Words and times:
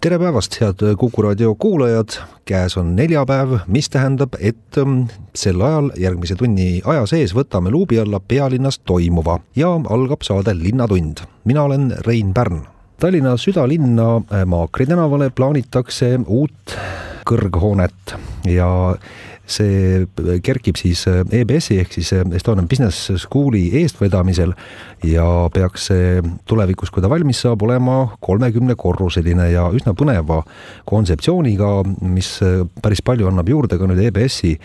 Tere 0.00 0.18
päevast, 0.18 0.58
head 0.60 0.82
Kuku 0.98 1.22
raadio 1.22 1.54
kuulajad, 1.54 2.18
käes 2.44 2.76
on 2.76 2.94
neljapäev, 2.96 3.56
mis 3.66 3.88
tähendab, 3.90 4.36
et 4.40 4.78
ähm, 4.78 5.06
sel 5.34 5.60
ajal 5.64 5.90
järgmise 6.00 6.36
tunni 6.36 6.82
aja 6.84 7.06
sees 7.08 7.32
võtame 7.36 7.72
luubi 7.72 7.98
alla 8.00 8.20
pealinnas 8.20 8.78
toimuva 8.84 9.38
ja 9.56 9.72
algab 9.72 10.26
saade 10.26 10.54
Linnatund. 10.58 11.24
mina 11.44 11.62
olen 11.62 11.94
Rein 12.06 12.34
Pärn. 12.34 12.66
Tallinna 13.00 13.36
südalinna 13.36 14.16
äh, 14.16 14.44
Maakri 14.46 14.86
tänavale 14.86 15.30
plaanitakse 15.30 16.18
uut 16.26 16.76
kõrghoonet 17.26 18.16
ja 18.44 18.68
see 19.46 20.04
kerkib 20.44 20.78
siis 20.78 21.04
EBS-i 21.08 21.78
ehk 21.82 21.94
siis 21.94 22.12
Estonian 22.36 22.68
Business 22.68 23.12
School'i 23.22 23.68
eestvedamisel 23.82 24.52
ja 25.06 25.26
peaks 25.54 25.88
see 25.90 26.20
tulevikus, 26.48 26.90
kui 26.90 27.04
ta 27.04 27.10
valmis 27.10 27.44
saab, 27.44 27.62
olema 27.66 27.98
kolmekümnekorruseline 28.26 29.50
ja 29.52 29.68
üsna 29.74 29.94
põneva 29.98 30.42
kontseptsiooniga, 30.88 31.70
mis 32.02 32.36
päris 32.82 33.04
palju 33.06 33.30
annab 33.30 33.48
juurde 33.50 33.78
ka 33.78 33.88
nüüd 33.88 34.02
EBS-i 34.08 34.56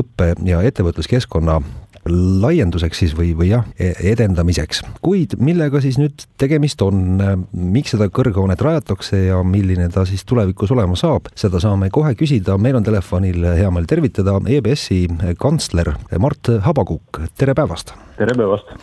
õppe- 0.00 0.34
ja 0.48 0.62
ettevõtluskeskkonna 0.66 1.60
laienduseks 2.08 3.02
siis 3.02 3.14
või, 3.16 3.32
või 3.36 3.50
jah, 3.52 3.66
e-, 3.78 3.92
edendamiseks. 4.12 4.82
kuid 5.04 5.36
millega 5.42 5.82
siis 5.84 5.98
nüüd 6.00 6.24
tegemist 6.40 6.82
on, 6.82 7.20
miks 7.52 7.94
seda 7.94 8.08
kõrghoonet 8.12 8.62
rajatakse 8.64 9.24
ja 9.26 9.42
milline 9.44 9.88
ta 9.92 10.06
siis 10.08 10.24
tulevikus 10.28 10.72
olema 10.74 10.96
saab, 10.98 11.28
seda 11.38 11.60
saame 11.62 11.90
kohe 11.92 12.14
küsida, 12.18 12.56
meil 12.58 12.80
on 12.80 12.86
telefonil 12.86 13.44
hea 13.58 13.70
meel 13.74 13.88
tervitada 13.90 14.38
EBS-i 14.40 15.06
kantsler 15.40 15.94
Mart 16.18 16.52
Habakuk, 16.64 17.22
tere 17.38 17.54
päevast! 17.58 17.94
tere 18.18 18.36
päevast! 18.36 18.76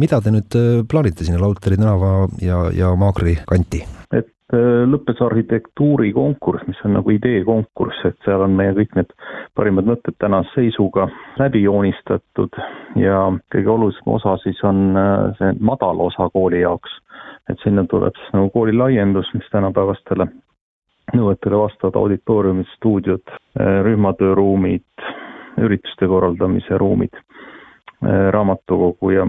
mida 0.00 0.20
te 0.22 0.34
nüüd 0.34 0.60
plaanite 0.90 1.26
sinna 1.26 1.42
Lauteri 1.42 1.78
tänava 1.78 2.28
ja, 2.42 2.66
ja 2.74 2.94
Maagri 2.98 3.38
kanti? 3.46 3.84
Äh, 4.14 4.26
lõppes 4.90 5.20
arhitektuurikonkurss, 5.24 6.66
mis 6.68 6.80
on 6.84 6.94
nagu 6.98 7.10
ideekonkurss, 7.14 8.04
et 8.08 8.16
seal 8.26 8.44
on 8.44 8.54
meie 8.56 8.74
kõik 8.76 8.94
need 8.98 9.12
parimad 9.58 9.88
mõtted 9.88 10.16
tänase 10.22 10.52
seisuga 10.54 11.08
läbi 11.40 11.64
joonistatud 11.64 12.58
ja 13.00 13.24
kõige 13.54 13.72
olulisem 13.74 14.12
osa 14.16 14.36
siis 14.42 14.60
on 14.66 14.96
äh, 14.98 15.12
see 15.38 15.52
madal 15.60 16.00
osa 16.06 16.28
kooli 16.32 16.62
jaoks. 16.64 17.00
et 17.50 17.60
sinna 17.62 17.84
tuleb 17.84 18.16
siis 18.16 18.32
nagu 18.32 18.50
kooli 18.50 18.72
laiendus, 18.72 19.28
mis 19.34 19.48
tänapäevastele 19.52 20.26
nõuetele 21.14 21.58
vastavad 21.60 21.96
auditooriumid, 22.00 22.66
stuudiod, 22.76 23.22
äh, 23.28 23.82
rühmatööruumid, 23.84 25.08
ürituste 25.60 26.08
korraldamise 26.08 26.78
ruumid 26.78 27.14
raamatukogu 28.02 29.10
ja, 29.10 29.26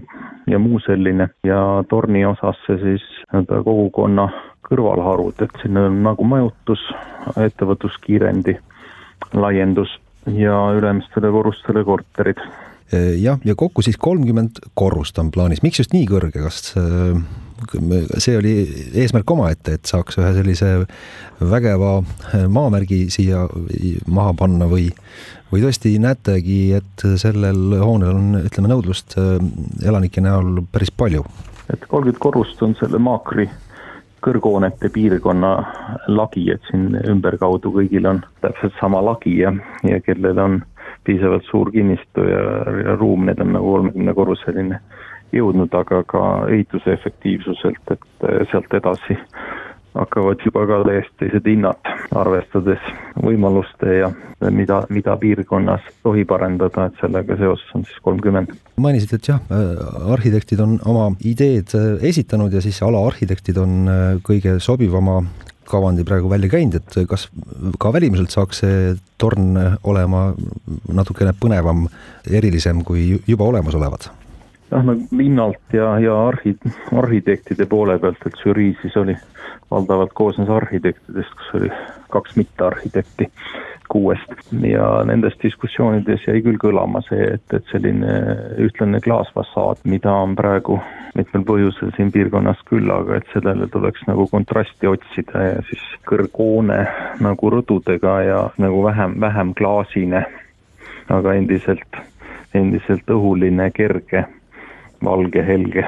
ja 0.47 0.59
muu 0.59 0.79
selline 0.79 1.29
ja 1.43 1.83
torni 1.89 2.25
osasse 2.25 2.77
siis 2.81 3.03
nii-öelda 3.33 3.63
kogukonna 3.63 4.29
kõrvalharud, 4.65 5.41
et 5.45 5.61
siin 5.61 5.77
on 5.77 6.01
nagu 6.03 6.23
majutus, 6.23 6.81
ettevõtluskiirendi 7.37 8.57
laiendus 9.33 9.99
ja 10.33 10.57
ülemistele 10.77 11.31
korrustele 11.31 11.83
korterid. 11.83 12.41
Jah, 12.93 13.39
ja 13.45 13.55
kokku 13.57 13.81
siis 13.81 13.97
kolmkümmend 13.97 14.61
korrust 14.73 15.17
on 15.21 15.31
plaanis, 15.31 15.63
miks 15.65 15.81
just 15.81 15.95
nii 15.95 16.05
kõrge, 16.09 16.43
kas 16.43 16.73
äh, 16.79 17.17
see 18.21 18.37
oli 18.37 18.53
eesmärk 18.93 19.31
omaette, 19.31 19.77
et 19.77 19.89
saaks 19.89 20.19
ühe 20.19 20.31
sellise 20.35 20.71
vägeva 21.39 21.97
maamärgi 22.51 23.05
siia 23.13 23.45
maha 24.07 24.35
panna 24.37 24.67
või, 24.71 24.89
või 25.51 25.63
tõesti 25.65 25.95
näetegi, 26.03 26.59
et 26.77 27.05
sellel 27.21 27.77
hoonel 27.81 28.13
on, 28.13 28.39
ütleme, 28.43 28.71
nõudlust 28.71 29.17
äh, 29.21 29.37
elanike 29.85 30.23
näol 30.23 30.63
päris 30.71 30.93
palju? 30.93 31.25
et 31.73 31.81
kolmkümmend 31.89 32.21
korrust 32.21 32.59
on 32.61 32.75
selle 32.77 32.99
Maakri 33.01 33.47
kõrghoonete 34.25 34.89
piirkonna 34.93 35.51
lagi, 36.09 36.47
et 36.53 36.61
siin 36.69 36.95
ümberkaudu 37.05 37.71
kõigil 37.73 38.05
on 38.09 38.21
täpselt 38.45 38.73
sama 38.79 39.01
lagi 39.05 39.39
ja, 39.41 39.53
ja 39.85 39.99
kellel 40.05 40.41
on 40.41 40.59
piisavalt 41.05 41.45
suur 41.49 41.71
kinnistu 41.71 42.25
ja, 42.27 42.45
ja 42.85 42.95
ruum, 42.99 43.25
need 43.29 43.41
on 43.43 43.53
nagu 43.55 43.75
kolmekümne 43.75 44.13
korruseline 44.17 44.79
jõudnud, 45.35 45.73
aga 45.75 46.03
ka 46.07 46.23
ehituse 46.49 46.93
efektiivsuselt, 46.95 47.95
et 47.95 48.27
sealt 48.51 48.73
edasi 48.73 49.17
hakkavad 49.95 50.43
juba 50.43 50.65
ka 50.67 50.81
täiesti 50.87 51.15
teised 51.21 51.47
hinnad, 51.47 51.91
arvestades 52.19 52.83
võimaluste 53.23 53.93
ja 54.01 54.09
mida, 54.51 54.81
mida 54.91 55.15
piirkonnas 55.19 55.85
tohib 56.03 56.33
arendada, 56.35 56.89
et 56.89 56.99
sellega 56.99 57.37
seoses 57.39 57.75
on 57.77 57.85
siis 57.87 58.01
kolmkümmend. 58.03 58.51
mainisid, 58.81 59.15
et 59.15 59.29
jah, 59.31 59.39
arhitektid 60.11 60.59
on 60.59 60.77
oma 60.85 61.07
ideed 61.23 61.71
esitanud 62.01 62.53
ja 62.53 62.63
siis 62.65 62.81
alaarhitektid 62.83 63.57
on 63.61 63.91
kõige 64.27 64.59
sobivama 64.59 65.21
kavandi 65.69 66.05
praegu 66.07 66.29
välja 66.29 66.49
käinud, 66.51 66.75
et 66.79 66.97
kas 67.09 67.27
ka 67.79 67.93
välimuselt 67.93 68.33
saaks 68.33 68.61
see 68.63 68.93
torn 69.21 69.55
olema 69.83 70.27
natukene 70.93 71.33
põnevam, 71.39 71.87
erilisem 72.29 72.83
kui 72.87 73.07
juba 73.27 73.49
olemasolevad? 73.51 74.09
jah, 74.71 74.81
nagu 74.81 75.05
linnalt 75.15 75.73
ja, 75.73 75.91
ja 76.01 76.15
arhi-, 76.27 76.57
arhitektide 76.97 77.67
poole 77.69 77.99
pealt, 78.01 78.23
et 78.25 78.39
žürii 78.41 78.73
siis 78.81 78.97
oli 78.97 79.15
valdavalt 79.71 80.13
koosnes 80.17 80.49
arhitektidest, 80.49 81.33
kus 81.37 81.53
oli 81.59 81.69
kaks 82.13 82.35
mittearhitekti 82.39 83.29
kuuest. 83.89 84.31
Ja 84.61 85.03
nendes 85.07 85.35
diskussioonides 85.43 86.25
jäi 86.27 86.41
küll 86.45 86.59
kõlama 86.61 87.01
see, 87.07 87.35
et, 87.35 87.45
et 87.53 87.65
selline 87.71 88.15
ühtlane 88.61 89.01
klaasfassaad, 89.03 89.83
mida 89.89 90.13
on 90.25 90.35
praegu 90.37 90.79
mitmel 91.15 91.45
põhjusel 91.47 91.93
siin 91.95 92.11
piirkonnas 92.11 92.61
küll, 92.69 92.89
aga 92.91 93.19
et 93.19 93.29
sellele 93.33 93.67
tuleks 93.71 94.03
nagu 94.09 94.27
kontrasti 94.31 94.89
otsida 94.89 95.43
ja 95.43 95.61
siis 95.69 95.83
kõrghoone 96.09 96.81
nagu 97.23 97.51
rõdudega 97.53 98.15
ja 98.27 98.41
nagu 98.61 98.83
vähem, 98.85 99.15
vähem 99.21 99.53
klaasine, 99.57 100.25
aga 101.09 101.37
endiselt, 101.39 102.01
endiselt 102.53 103.09
õhuline, 103.11 103.69
kerge, 103.75 104.25
valge, 105.03 105.45
helge, 105.45 105.87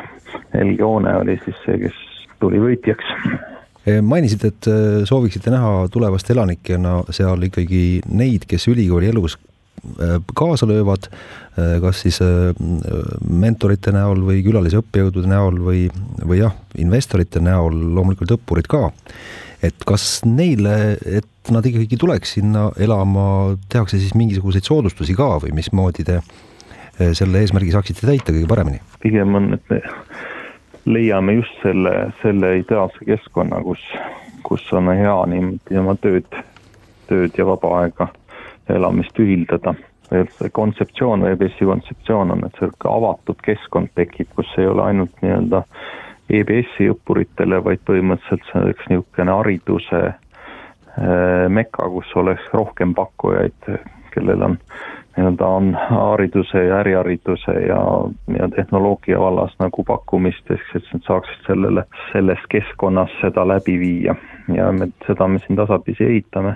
helge 0.54 0.84
hoone 0.84 1.16
oli 1.22 1.40
siis 1.44 1.60
see, 1.66 1.80
kes 1.88 2.02
tuli 2.40 2.62
võitjaks 2.62 3.14
mainisid, 4.04 4.44
et 4.48 4.68
äh, 4.68 5.04
sooviksite 5.08 5.52
näha 5.54 5.88
tulevast 5.92 6.30
elanikena 6.34 7.02
seal 7.16 7.44
ikkagi 7.48 8.02
neid, 8.08 8.48
kes 8.50 8.68
ülikooli 8.72 9.12
elus 9.12 9.38
äh, 9.38 10.18
kaasa 10.36 10.68
löövad, 10.70 11.10
kas 11.82 12.04
siis 12.04 12.20
mentorite 13.26 13.90
näol 13.90 14.20
või 14.22 14.44
külalise 14.46 14.78
õppejõudude 14.78 15.26
näol 15.32 15.56
või, 15.66 15.80
või 16.22 16.38
jah, 16.44 16.54
investorite 16.78 17.42
näol, 17.42 17.74
loomulikult 17.96 18.36
õppurid 18.36 18.70
ka. 18.70 18.92
et 19.66 19.88
kas 19.90 20.20
neile, 20.30 21.00
et 21.02 21.50
nad 21.50 21.66
ikkagi 21.66 21.98
tuleks 21.98 22.36
sinna 22.38 22.68
elama, 22.78 23.58
tehakse 23.74 23.98
siis 23.98 24.14
mingisuguseid 24.14 24.70
soodustusi 24.70 25.18
ka 25.18 25.40
või 25.42 25.56
mismoodi 25.58 26.06
te 26.06 26.20
selle 27.18 27.42
eesmärgi 27.42 27.74
saaksite 27.74 28.06
täita 28.06 28.36
kõige 28.36 28.52
paremini? 28.54 28.84
pigem 29.02 29.34
on, 29.42 29.56
et 29.58 29.74
me 29.74 29.82
leiame 30.88 31.34
just 31.34 31.62
selle, 31.64 32.12
selle 32.22 32.54
ideaalse 32.62 33.06
keskkonna, 33.06 33.60
kus, 33.64 33.84
kus 34.48 34.64
on 34.74 34.92
hea 34.96 35.18
niimoodi 35.32 35.80
oma 35.82 35.96
tööd, 36.00 36.40
tööd 37.10 37.38
ja 37.38 37.46
vaba 37.48 37.74
aega 37.82 38.10
ja 38.68 38.80
elamist 38.80 39.20
ühildada. 39.20 39.76
see 40.08 40.50
kontseptsioon, 40.56 41.26
EBS-i 41.28 41.66
kontseptsioon 41.68 42.32
on, 42.32 42.46
et 42.48 42.60
sihuke 42.60 42.88
avatud 42.88 43.42
keskkond 43.44 43.92
tekib, 43.96 44.30
kus 44.36 44.54
ei 44.58 44.68
ole 44.68 44.86
ainult 44.86 45.18
nii-öelda 45.22 45.64
EBS-i 46.30 46.88
õppuritele, 46.94 47.60
vaid 47.64 47.84
põhimõtteliselt 47.88 48.48
see 48.48 48.62
oleks 48.62 48.88
niisugune 48.88 49.36
hariduse 49.36 50.00
äh, 50.08 51.48
meka, 51.52 51.90
kus 51.92 52.16
oleks 52.16 52.48
rohkem 52.54 52.96
pakkujaid, 52.96 53.68
kellel 54.16 54.48
on 54.48 54.58
nii-öelda 55.18 55.48
on 55.48 55.78
hariduse 55.90 56.64
ja 56.64 56.80
ärihariduse 56.80 57.52
ja, 57.52 57.82
ja 58.40 58.50
tehnoloogia 58.56 59.20
vallas 59.20 59.56
nagu 59.60 59.84
pakkumist, 59.84 60.52
ehk 60.52 60.66
siis 60.72 60.92
nad 60.94 61.06
saaksid 61.08 61.48
sellele, 61.48 61.84
selles 62.12 62.44
keskkonnas 62.50 63.14
seda 63.22 63.48
läbi 63.48 63.80
viia. 63.80 64.16
ja 64.54 64.72
me, 64.72 64.88
seda 65.08 65.28
me 65.28 65.40
siin 65.40 65.58
tasapisi 65.58 66.04
ehitame, 66.04 66.56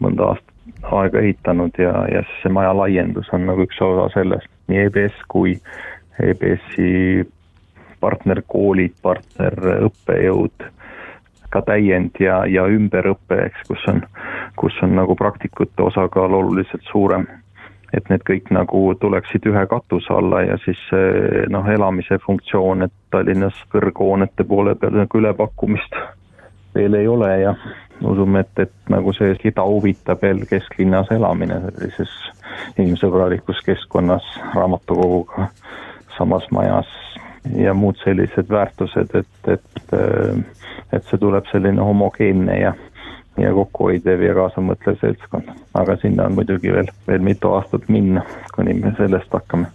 mõnda 0.00 0.32
aastat 0.32 0.52
aega 0.82 1.20
ehitanud 1.20 1.78
ja, 1.78 1.92
ja 2.10 2.22
siis 2.26 2.42
see 2.42 2.52
maja 2.52 2.74
laiendus 2.76 3.30
on 3.32 3.46
nagu 3.46 3.62
üks 3.62 3.78
osa 3.80 4.08
sellest, 4.14 4.50
nii 4.68 4.86
EBS 4.88 5.22
kui 5.28 5.54
EBS-i 6.22 7.22
partnerkoolid, 8.02 8.94
partnerõppejõud, 9.02 10.66
ka 11.54 11.62
täiend- 11.68 12.18
ja, 12.20 12.42
ja 12.50 12.66
ümberõpe, 12.66 13.38
eks, 13.46 13.62
kus 13.68 13.86
on, 13.88 14.02
kus 14.56 14.74
on 14.82 14.96
nagu 14.98 15.14
praktikute 15.16 15.86
osakaal 15.86 16.34
oluliselt 16.34 16.82
suurem 16.90 17.26
et 17.92 18.08
need 18.08 18.24
kõik 18.24 18.50
nagu 18.54 18.80
tuleksid 19.00 19.46
ühe 19.50 19.66
katuse 19.68 20.14
alla 20.14 20.42
ja 20.46 20.56
siis 20.64 20.80
noh, 21.52 21.68
elamise 21.68 22.18
funktsioon, 22.24 22.86
et 22.88 22.94
Tallinnas 23.12 23.58
kõrghoonete 23.72 24.46
poole 24.48 24.74
peal 24.80 24.96
nagu 25.02 25.20
ülepakkumist 25.20 25.98
veel 26.74 26.94
ei 26.94 27.08
ole 27.08 27.30
ja 27.40 27.54
usume, 28.00 28.40
et, 28.40 28.58
et 28.58 28.90
nagu 28.90 29.12
see, 29.16 29.34
keda 29.42 29.64
huvitab 29.68 30.22
veel 30.24 30.44
kesklinnas 30.48 31.10
elamine 31.14 31.60
sellises 31.66 32.14
inimsõbralikus 32.78 33.60
keskkonnas, 33.66 34.26
raamatukoguga 34.54 35.48
samas 36.16 36.48
majas 36.50 36.88
ja 37.56 37.74
muud 37.74 37.98
sellised 38.04 38.48
väärtused, 38.50 39.14
et, 39.18 39.52
et, 39.52 39.94
et 40.92 41.04
see 41.10 41.20
tuleb 41.20 41.48
selline 41.50 41.82
homogeenne 41.82 42.58
ja 42.60 42.74
ja 43.40 43.52
kokkuhoidev 43.56 44.22
ja 44.26 44.34
kaasamõtlev 44.36 44.98
seltskond. 45.00 45.48
aga 45.74 45.96
sinna 46.02 46.26
on 46.28 46.34
muidugi 46.36 46.72
veel, 46.72 46.90
veel 47.06 47.22
mitu 47.24 47.52
aastat 47.56 47.86
minna, 47.88 48.24
kuni 48.54 48.74
me 48.76 48.92
sellest 48.98 49.32
hakkame 49.32 49.70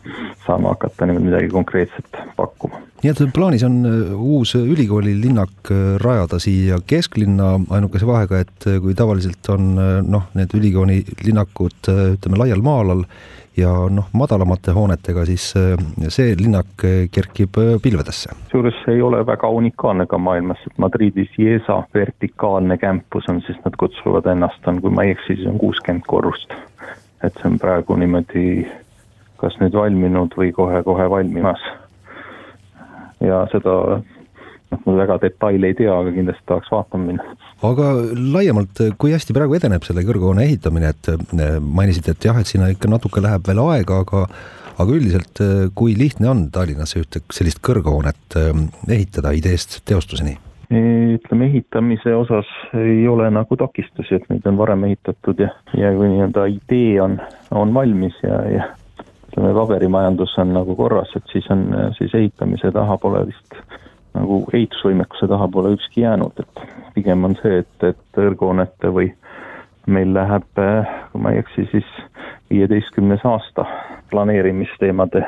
saama 0.45 0.75
hakata 0.75 1.07
niimoodi 1.07 1.25
midagi 1.25 1.49
konkreetset 1.53 2.19
pakkuma. 2.37 2.81
nii 3.03 3.13
et 3.13 3.23
plaanis 3.33 3.65
on 3.65 3.79
äh, 3.89 4.13
uus 4.13 4.55
ülikooli 4.59 5.15
linnak 5.21 5.71
äh, 5.71 5.95
rajada 6.03 6.39
siia 6.39 6.77
kesklinna, 6.87 7.55
ainukese 7.69 8.07
vahega, 8.07 8.43
et 8.45 8.69
äh, 8.69 8.77
kui 8.83 8.93
tavaliselt 8.97 9.49
on 9.53 9.73
noh, 10.05 10.29
need 10.37 10.53
ülikooli 10.53 11.01
linnakud 11.25 11.89
ütleme 11.89 12.43
laial 12.43 12.61
maa-alal 12.65 13.03
ja 13.57 13.71
noh, 13.89 14.07
madalamate 14.13 14.71
hoonetega, 14.71 15.25
siis 15.25 15.49
äh, 15.57 15.77
see 16.13 16.35
linnak 16.39 16.85
äh, 16.85 17.07
kerkib 17.11 17.57
äh, 17.57 17.75
pilvedesse. 17.83 18.35
kusjuures 18.43 18.77
see 18.83 18.97
ei 18.97 19.01
ole 19.01 19.23
väga 19.25 19.49
unikaalne 19.49 20.05
ka 20.05 20.17
maailmas, 20.17 20.61
et 20.67 20.77
Madridis 20.77 21.33
IESA 21.39 21.81
vertikaalne 21.93 22.77
campus 22.77 23.29
on 23.29 23.41
siis, 23.45 23.57
nad 23.65 23.77
kutsuvad 23.77 24.29
ennast, 24.31 24.67
on, 24.67 24.81
kui 24.81 24.93
ma 24.93 25.07
ei 25.07 25.15
eksi, 25.15 25.35
siis 25.35 25.47
on 25.47 25.57
kuuskümmend 25.57 26.05
korrust. 26.07 26.53
et 27.23 27.33
see 27.33 27.49
on 27.49 27.57
praegu 27.59 27.95
niimoodi 27.97 28.67
kas 29.41 29.57
nüüd 29.61 29.73
valminud 29.73 30.33
või 30.37 30.51
kohe-kohe 30.53 31.09
valmimas. 31.09 31.61
ja 33.21 33.45
seda 33.51 34.01
väga 34.71 35.17
detaile 35.21 35.71
ei 35.71 35.75
tea, 35.77 35.93
aga 35.93 36.13
kindlasti 36.15 36.47
tahaks 36.49 36.71
vaatama 36.71 37.11
minna. 37.11 37.35
aga 37.67 37.91
laiemalt, 38.35 38.81
kui 39.01 39.13
hästi 39.15 39.35
praegu 39.35 39.57
edeneb 39.57 39.85
selle 39.87 40.03
kõrghoone 40.07 40.45
ehitamine, 40.47 40.93
et 40.93 41.11
eh, 41.11 41.57
mainisite, 41.59 42.15
et 42.15 42.29
jah, 42.29 42.39
et 42.39 42.49
sinna 42.49 42.69
ikka 42.73 42.91
natuke 42.91 43.23
läheb 43.23 43.47
veel 43.47 43.63
aega, 43.67 44.01
aga 44.05 44.25
aga 44.77 44.93
üldiselt, 44.93 45.41
eh, 45.41 45.69
kui 45.75 45.95
lihtne 45.97 46.29
on 46.33 46.43
Tallinnasse 46.53 47.01
ühte 47.01 47.23
sellist 47.33 47.63
kõrghoonet 47.65 48.39
eh, 48.39 48.51
ehitada 48.99 49.33
ideest 49.37 49.81
teostuseni? 49.87 50.37
ütleme, 50.67 51.45
ehitamise 51.47 52.11
osas 52.11 52.47
ei 52.75 53.05
ole 53.07 53.29
nagu 53.31 53.55
takistusi, 53.55 54.17
et 54.17 54.25
neid 54.27 54.43
on 54.49 54.57
varem 54.59 54.81
ehitatud 54.83 55.39
ja, 55.39 55.47
ja 55.79 55.93
kui 55.95 56.09
nii-öelda 56.11 56.43
idee 56.51 56.97
on, 56.99 57.15
on 57.55 57.71
valmis 57.71 58.17
ja, 58.19 58.41
ja 58.51 58.65
ütleme, 59.29 59.53
paberimajandus 59.55 60.35
on 60.43 60.51
nagu 60.57 60.75
korras, 60.75 61.13
et 61.15 61.23
siis 61.31 61.47
on, 61.55 61.69
siis 61.95 62.11
ehitamise 62.19 62.73
taha 62.75 62.99
pole 62.99 63.23
vist 63.29 63.55
nagu 64.17 64.41
ehitusvõimekuse 64.53 65.29
taha 65.29 65.47
pole 65.53 65.73
ükski 65.77 66.03
jäänud, 66.03 66.43
et 66.43 66.61
pigem 66.95 67.23
on 67.27 67.37
see, 67.41 67.61
et, 67.63 67.89
et 67.91 67.99
kõrghoonete 68.17 68.91
või 68.93 69.11
meil 69.87 70.13
läheb, 70.13 70.47
kui 71.11 71.21
ma 71.23 71.31
ei 71.31 71.41
eksi, 71.43 71.67
siis 71.71 71.91
viieteistkümnes 72.49 73.23
aasta 73.25 73.65
planeerimisteemade 74.11 75.23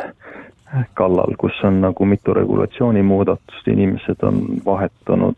kallal, 0.94 1.36
kus 1.40 1.58
on 1.64 1.82
nagu 1.82 2.06
mitu 2.06 2.34
regulatsioonimuudatust, 2.34 3.68
inimesed 3.68 4.24
on 4.24 4.42
vahetunud, 4.66 5.38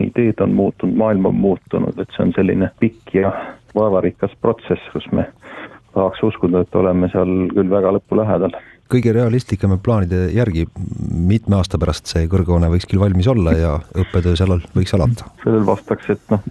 ideed 0.00 0.40
on 0.40 0.54
muutunud, 0.54 0.96
maailm 0.96 1.30
on 1.30 1.34
muutunud, 1.34 1.98
et 1.98 2.12
see 2.16 2.26
on 2.26 2.34
selline 2.36 2.70
pikk 2.80 3.14
ja 3.14 3.32
vaevarikas 3.74 4.34
protsess, 4.40 4.90
kus 4.92 5.06
me 5.12 5.26
tahaks 5.94 6.22
uskuda, 6.22 6.64
et 6.64 6.74
oleme 6.74 7.08
seal 7.12 7.32
küll 7.54 7.70
väga 7.70 7.94
lõpu 7.96 8.18
lähedal 8.20 8.54
kõige 8.90 9.12
realistlikema 9.14 9.78
plaanide 9.82 10.26
järgi 10.34 10.66
mitme 11.10 11.58
aasta 11.60 11.78
pärast 11.78 12.10
see 12.10 12.26
kõrghoone 12.30 12.70
võiks 12.72 12.88
küll 12.90 13.02
valmis 13.02 13.28
olla 13.30 13.54
ja 13.56 13.72
õppetöö 14.02 14.36
seal 14.38 14.58
võiks 14.74 14.94
alata? 14.96 15.30
sellele 15.44 15.66
vastaks, 15.66 16.10
et 16.14 16.34
noh, 16.34 16.42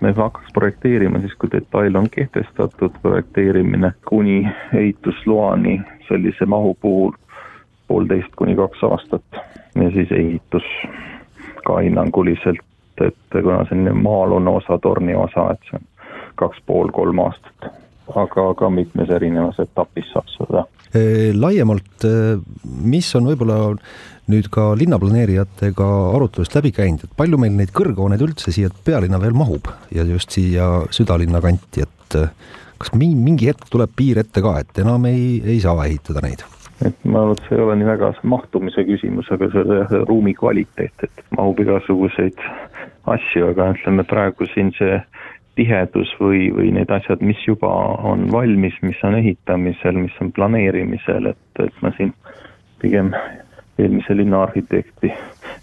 me 0.00 0.12
hakkaks 0.16 0.52
projekteerima 0.56 1.22
siis, 1.24 1.34
kui 1.40 1.52
detail 1.52 1.98
on 1.98 2.08
kehtestatud, 2.10 2.96
projekteerimine 3.02 3.92
kuni 4.08 4.44
ehitusloani 4.74 5.80
sellise 6.08 6.46
mahu 6.46 6.76
puhul 6.80 7.12
poolteist 7.90 8.34
kuni 8.38 8.56
kaks 8.58 8.86
aastat 8.86 9.42
ja 9.74 9.90
siis 9.96 10.12
ehitus 10.14 10.66
ka 11.66 11.82
hinnanguliselt, 11.82 12.64
et 13.04 13.36
kuna 13.42 13.64
selline 13.68 13.92
maa-alune 13.96 14.58
osa, 14.60 14.78
torni 14.78 15.14
osa, 15.14 15.50
et 15.54 15.70
see 15.70 15.80
on 15.80 15.86
kaks 16.40 16.62
pool, 16.66 16.88
kolm 16.94 17.18
aastat 17.26 17.70
aga 18.16 18.54
ka 18.54 18.70
mitmes 18.70 19.10
erinevas 19.10 19.58
etapis 19.62 20.08
saab 20.12 20.30
seda. 20.34 20.64
Laiemalt, 20.92 22.06
mis 22.64 23.08
on 23.14 23.28
võib-olla 23.30 23.58
nüüd 24.30 24.48
ka 24.52 24.70
linnaplaneerijatega 24.78 25.88
arutelust 26.14 26.54
läbi 26.58 26.72
käinud, 26.74 27.04
et 27.06 27.16
palju 27.18 27.38
meil 27.40 27.54
neid 27.56 27.72
kõrghooneid 27.74 28.22
üldse 28.26 28.54
siia 28.54 28.70
pealinna 28.86 29.20
veel 29.22 29.34
mahub 29.38 29.70
ja 29.94 30.06
just 30.06 30.34
siia 30.34 30.86
südalinna 30.94 31.42
kanti, 31.44 31.86
et 31.86 32.18
kas 32.80 32.94
mingi 32.96 33.50
hetk 33.50 33.68
tuleb 33.72 33.92
piir 33.96 34.22
ette 34.22 34.42
ka, 34.44 34.56
et 34.62 34.82
enam 34.82 35.04
ei, 35.10 35.40
ei 35.44 35.60
saa 35.62 35.86
ehitada 35.86 36.24
neid? 36.24 36.46
et 36.80 36.96
ma 37.04 37.20
arvan, 37.20 37.36
et 37.36 37.48
see 37.48 37.58
ei 37.58 37.62
ole 37.64 37.74
nii 37.76 37.88
väga 37.90 38.12
mahtumise 38.32 38.84
küsimus, 38.88 39.28
aga 39.34 39.50
see 39.52 39.98
ruumi 40.08 40.32
kvaliteet, 40.38 41.04
et 41.04 41.24
mahub 41.36 41.60
igasuguseid 41.60 42.40
asju, 43.10 43.50
aga 43.50 43.72
ütleme 43.74 44.06
praegu 44.08 44.48
siin 44.54 44.72
see 44.78 44.96
tihedus 45.60 46.12
või, 46.20 46.48
või 46.56 46.70
need 46.72 46.90
asjad, 46.94 47.20
mis 47.20 47.40
juba 47.44 47.68
on 48.08 48.30
valmis, 48.32 48.76
mis 48.82 49.00
on 49.04 49.18
ehitamisel, 49.18 49.98
mis 50.00 50.16
on 50.24 50.32
planeerimisel, 50.32 51.32
et, 51.34 51.60
et 51.60 51.82
ma 51.84 51.92
siin 51.98 52.14
pigem 52.80 53.12
eelmise 53.78 54.16
linnaarhitekti 54.16 55.12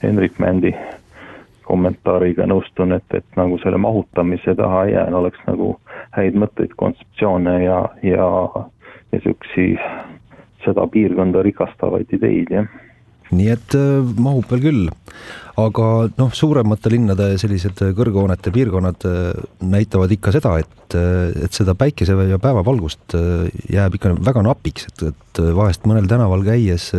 Henrik 0.04 0.38
Mändi 0.40 0.76
kommentaariga 1.66 2.46
nõustun, 2.48 2.94
et, 2.96 3.18
et 3.18 3.40
nagu 3.40 3.58
selle 3.64 3.80
mahutamise 3.82 4.56
taha 4.56 4.86
ei 4.86 4.94
jää, 4.94 5.08
oleks 5.20 5.42
nagu 5.50 5.74
häid 6.16 6.38
mõtteid, 6.40 6.78
kontseptsioone 6.80 7.58
ja, 7.64 7.82
ja, 8.06 8.28
siuksi 9.24 9.72
seda 10.64 10.86
piirkonda 10.94 11.42
rikastavaid 11.48 12.14
ideid, 12.14 12.54
jah 12.54 12.70
nii 13.36 13.52
et 13.52 13.76
äh, 13.78 14.00
mahub 14.22 14.48
veel 14.52 14.64
küll, 14.64 14.88
aga 15.58 15.86
noh, 16.20 16.34
suuremate 16.38 16.92
linnade 16.94 17.32
sellised 17.42 17.82
kõrghoonete 17.98 18.54
piirkonnad 18.56 19.08
äh, 19.10 19.40
näitavad 19.66 20.14
ikka 20.14 20.34
seda, 20.36 20.54
et, 20.62 20.96
äh, 20.98 21.34
et 21.48 21.58
seda 21.58 21.76
päikese 21.78 22.16
ja 22.30 22.40
päevavalgust 22.42 23.18
jääb 23.74 23.98
ikka 23.98 24.14
väga 24.30 24.46
napiks, 24.48 24.88
et, 24.92 25.04
et 25.12 25.42
vahest 25.58 25.88
mõnel 25.90 26.08
tänaval 26.10 26.46
käies 26.46 26.90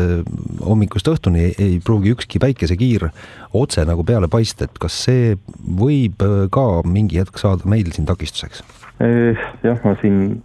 hommikust 0.64 1.08
õhtuni 1.14 1.48
ei, 1.48 1.54
ei 1.58 1.78
pruugi 1.84 2.12
ükski 2.16 2.42
päikesekiir 2.42 3.08
otse 3.56 3.86
nagu 3.88 4.04
peale 4.06 4.30
paista, 4.30 4.68
et 4.68 4.78
kas 4.80 4.98
see 5.06 5.32
võib 5.78 6.22
ka 6.54 6.68
mingi 6.86 7.22
hetk 7.22 7.40
saada 7.40 7.68
meil 7.68 7.90
siin 7.94 8.08
takistuseks? 8.08 8.62
jah, 8.98 9.78
ma 9.84 9.94
siin 10.00 10.40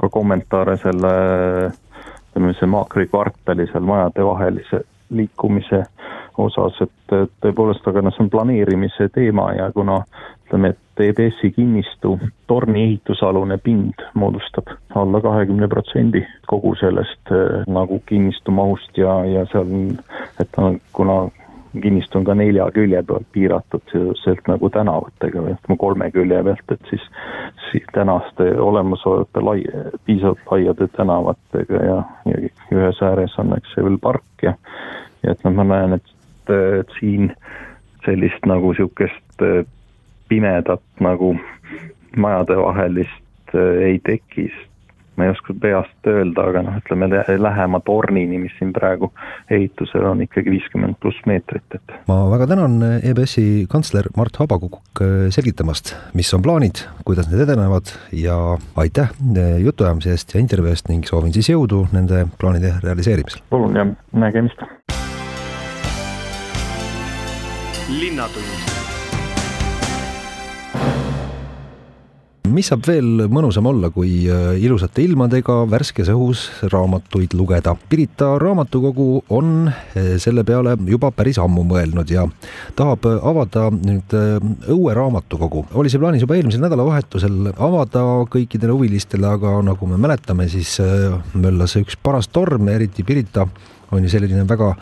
ka 0.00 0.08
kommentaare 0.08 0.78
selle 0.80 1.10
ütleme, 2.34 2.54
see 2.58 2.66
Maakri 2.66 3.06
kvartali 3.06 3.66
seal 3.70 3.84
majade 3.86 4.24
vahelise 4.26 4.82
liikumise 5.10 5.82
osas, 6.38 6.80
et 6.82 7.14
tõepoolest, 7.42 7.86
aga 7.86 8.02
noh, 8.02 8.14
see 8.14 8.24
on 8.24 8.30
planeerimise 8.32 9.08
teema 9.14 9.52
ja 9.54 9.68
kuna 9.74 10.00
ütleme, 10.46 10.72
et 10.74 11.04
EBS-i 11.04 11.50
kinnistu 11.54 12.16
torni 12.50 12.82
ehitusalune 12.88 13.58
pind 13.62 14.02
moodustab 14.14 14.70
alla 14.94 15.20
kahekümne 15.22 15.68
protsendi 15.68 16.24
kogu 16.50 16.74
sellest 16.80 17.32
eh, 17.34 17.62
nagu 17.70 18.00
kinnistu 18.06 18.54
mahust 18.54 18.98
ja, 18.98 19.20
ja 19.26 19.46
seal, 19.52 19.70
et 20.42 20.60
kuna 20.92 21.24
kinnistu 21.82 22.18
on 22.18 22.24
ka 22.24 22.34
nelja 22.38 22.68
külje 22.74 23.02
pealt 23.02 23.26
piiratud 23.32 23.94
sealt 24.22 24.46
nagu 24.50 24.70
tänavatega 24.70 25.42
või 25.42 25.54
ütleme 25.56 25.78
kolme 25.78 26.10
külje 26.14 26.42
pealt, 26.46 26.74
et 26.76 26.90
siis, 26.90 27.06
siis 27.70 27.86
tänaste 27.92 28.50
olemasolevate 28.60 29.44
lai, 29.44 29.64
piisavalt 30.06 30.44
laiade 30.50 30.88
tänavatega 30.96 31.86
ja, 31.90 32.02
ja 32.30 32.42
ühes 32.74 33.02
ääres 33.02 33.38
on, 33.42 33.56
eks 33.56 33.74
see 33.74 33.86
veel 33.86 33.98
park 34.02 34.46
ja 34.46 34.54
ja 35.24 35.32
et 35.32 35.44
noh, 35.44 35.56
ma 35.56 35.64
näen, 35.68 35.96
et, 35.98 36.14
et 36.80 36.96
siin 36.98 37.32
sellist 38.04 38.46
nagu 38.48 38.74
sihukest 38.76 39.44
äh, 39.44 39.64
pimedat 40.28 40.84
nagu 41.04 41.34
majadevahelist 42.16 43.54
äh, 43.56 43.84
ei 43.88 44.00
teki, 44.04 44.50
ma 45.16 45.26
ei 45.26 45.32
oska 45.32 45.54
peast 45.60 46.08
öelda, 46.10 46.46
aga 46.50 46.62
noh, 46.66 46.78
ütleme 46.80 47.08
lähema 47.40 47.80
tornini, 47.86 48.38
mis 48.42 48.54
siin 48.58 48.72
praegu 48.74 49.10
ehitusel 49.52 50.06
on 50.10 50.22
ikkagi 50.24 50.52
viiskümmend 50.54 50.98
pluss 51.02 51.20
meetrit, 51.28 51.66
et. 51.76 51.96
ma 52.08 52.18
väga 52.32 52.48
tänan 52.54 52.78
EBS-i 53.00 53.66
kantsler 53.70 54.08
Mart 54.18 54.38
Habakukk 54.42 55.02
äh, 55.04 55.14
selgitamast, 55.34 55.94
mis 56.14 56.32
on 56.36 56.44
plaanid, 56.44 56.84
kuidas 57.06 57.30
need 57.30 57.44
edenevad 57.46 57.94
ja 58.12 58.38
aitäh 58.80 59.10
äh, 59.10 59.58
jutuajamise 59.64 60.14
eest 60.14 60.34
ja 60.34 60.42
intervjuu 60.42 60.72
eest 60.74 60.90
ning 60.92 61.06
soovin 61.08 61.34
siis 61.34 61.52
jõudu 61.52 61.86
nende 61.94 62.26
plaanide 62.40 62.76
realiseerimisel. 62.84 63.44
palun 63.50 63.76
ja 63.78 63.86
nägemist. 64.12 64.66
linnatund 67.94 68.83
mis 72.54 72.68
saab 72.70 72.86
veel 72.86 73.26
mõnusam 73.32 73.66
olla, 73.70 73.90
kui 73.94 74.24
äh, 74.30 74.54
ilusate 74.62 75.02
ilmadega 75.04 75.60
värskes 75.70 76.10
õhus 76.12 76.46
raamatuid 76.72 77.34
lugeda. 77.36 77.74
Pirita 77.90 78.34
raamatukogu 78.40 79.08
on 79.34 79.68
äh, 79.68 80.14
selle 80.22 80.44
peale 80.46 80.76
juba 80.90 81.10
päris 81.14 81.40
ammu 81.42 81.66
mõelnud 81.68 82.10
ja 82.14 82.26
tahab 82.78 83.06
avada 83.14 83.68
nüüd 83.74 84.14
õueraamatukogu. 84.70 85.66
oli 85.74 85.92
see 85.92 86.00
plaanis 86.02 86.24
juba 86.24 86.38
eelmisel 86.38 86.62
nädalavahetusel 86.64 87.52
avada 87.54 88.04
kõikidele 88.30 88.74
huvilistele, 88.74 89.28
aga 89.36 89.58
nagu 89.66 89.90
me 89.90 89.98
mäletame, 90.00 90.48
siis 90.48 90.76
möllas 91.34 91.76
üks 91.80 91.98
paras 92.00 92.30
torm, 92.32 92.68
eriti 92.72 93.04
Pirita 93.04 93.48
on 93.92 94.02
ju 94.04 94.12
selline 94.12 94.46
väga 94.48 94.74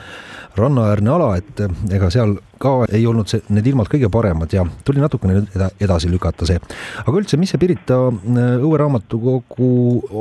rannaäärne 0.56 1.10
ala, 1.10 1.36
et 1.40 1.60
ega 1.94 2.10
seal 2.12 2.34
ka 2.60 2.74
ei 2.92 3.06
olnud 3.08 3.30
see, 3.30 3.40
need 3.54 3.66
ilmad 3.70 3.88
kõige 3.90 4.10
paremad 4.12 4.52
ja 4.52 4.64
tuli 4.84 5.00
natukene 5.02 5.42
eda, 5.42 5.70
edasi 5.80 6.10
lükata 6.12 6.46
see. 6.48 6.60
aga 7.02 7.14
üldse, 7.18 7.38
mis 7.40 7.54
see 7.54 7.60
Pirita 7.62 7.98
õueraamatukogu 8.12 9.70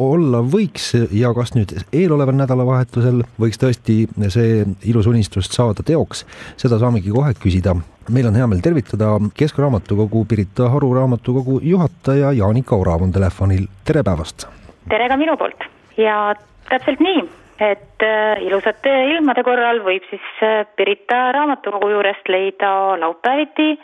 olla 0.07 0.41
võiks 0.45 0.93
ja 1.11 1.33
kas 1.35 1.53
nüüd 1.57 1.75
eeloleval 1.91 2.37
nädalavahetusel 2.39 3.25
võiks 3.41 3.59
tõesti 3.61 4.05
see 4.31 4.63
ilus 4.89 5.09
unistus 5.11 5.51
saada 5.51 5.83
teoks, 5.85 6.25
seda 6.61 6.79
saamegi 6.81 7.11
kohe 7.11 7.35
küsida 7.41 7.75
meil 8.11 8.31
on 8.31 8.39
hea 8.39 8.47
meel 8.49 8.63
tervitada 8.63 9.13
Keskraamatukogu 9.37 10.23
Pirita 10.29 10.69
Haru 10.71 10.93
raamatukogu 10.95 11.59
juhataja 11.63 12.31
Jaanika 12.39 12.75
Orav 12.79 13.03
on 13.05 13.11
telefonil, 13.11 13.67
tere 13.85 14.03
päevast! 14.07 14.47
tere 14.89 15.11
ka 15.11 15.19
minu 15.19 15.37
poolt 15.37 15.67
ja 15.99 16.33
täpselt 16.71 17.03
nii 17.03 17.27
et 17.59 18.03
äh, 18.03 18.41
ilusate 18.45 18.91
ilmade 19.13 19.43
korral 19.43 19.81
võib 19.85 20.05
siis 20.09 20.27
äh, 20.43 20.65
Pirita 20.75 21.31
raamatukogu 21.35 21.89
juurest 21.91 22.29
leida 22.29 22.71
laupäeviti 23.01 23.75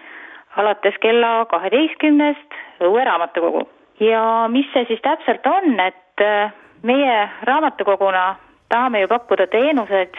alates 0.57 0.97
kella 1.01 1.45
kaheteistkümnest 1.51 2.57
õue 2.81 3.03
raamatukogu. 3.05 3.67
ja 3.99 4.47
mis 4.49 4.65
see 4.73 4.85
siis 4.87 5.01
täpselt 5.01 5.45
on, 5.45 5.79
et 5.79 6.23
äh, 6.23 6.53
meie 6.83 7.29
raamatukoguna 7.43 8.35
tahame 8.69 9.01
ju 9.01 9.07
pakkuda 9.07 9.47
teenuseid, 9.47 10.17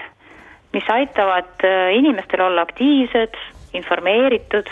mis 0.73 0.85
aitavad 0.91 1.65
inimestel 1.93 2.41
olla 2.41 2.63
aktiivsed, 2.65 3.37
informeeritud 3.75 4.69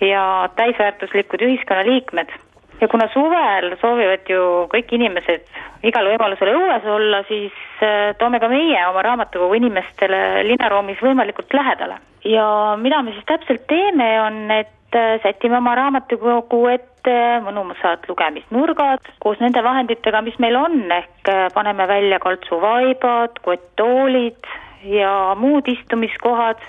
ja 0.00 0.48
täisväärtuslikud 0.56 1.42
ühiskonnaliikmed 1.44 2.32
ja 2.80 2.88
kuna 2.88 3.08
suvel 3.12 3.74
soovivad 3.80 4.28
ju 4.28 4.42
kõik 4.72 4.92
inimesed 4.96 5.46
igal 5.86 6.08
võimalusel 6.12 6.52
õues 6.54 6.86
olla, 6.88 7.22
siis 7.28 7.56
äh, 7.84 8.12
toome 8.18 8.40
ka 8.40 8.48
meie 8.52 8.80
oma 8.88 9.04
raamatukogu 9.04 9.58
inimestele 9.60 10.44
linnaruumis 10.48 11.02
võimalikult 11.04 11.52
lähedale. 11.56 12.00
ja 12.24 12.76
mida 12.76 13.02
me 13.02 13.12
siis 13.12 13.26
täpselt 13.26 13.66
teeme, 13.68 14.08
on, 14.22 14.50
et 14.50 14.96
äh, 14.96 15.20
sätime 15.22 15.58
oma 15.58 15.74
raamatukogu 15.74 16.66
ette 16.68 17.16
mõnusad 17.44 18.08
lugemisnurgad 18.08 19.12
koos 19.20 19.40
nende 19.40 19.62
vahenditega, 19.64 20.22
mis 20.22 20.38
meil 20.38 20.56
on, 20.56 20.82
ehk 20.92 21.28
äh, 21.28 21.46
paneme 21.54 21.88
välja 21.88 22.18
kaltsuvaibad, 22.18 23.40
kotttoolid 23.44 24.52
ja 24.84 25.34
muud 25.36 25.68
istumiskohad 25.68 26.60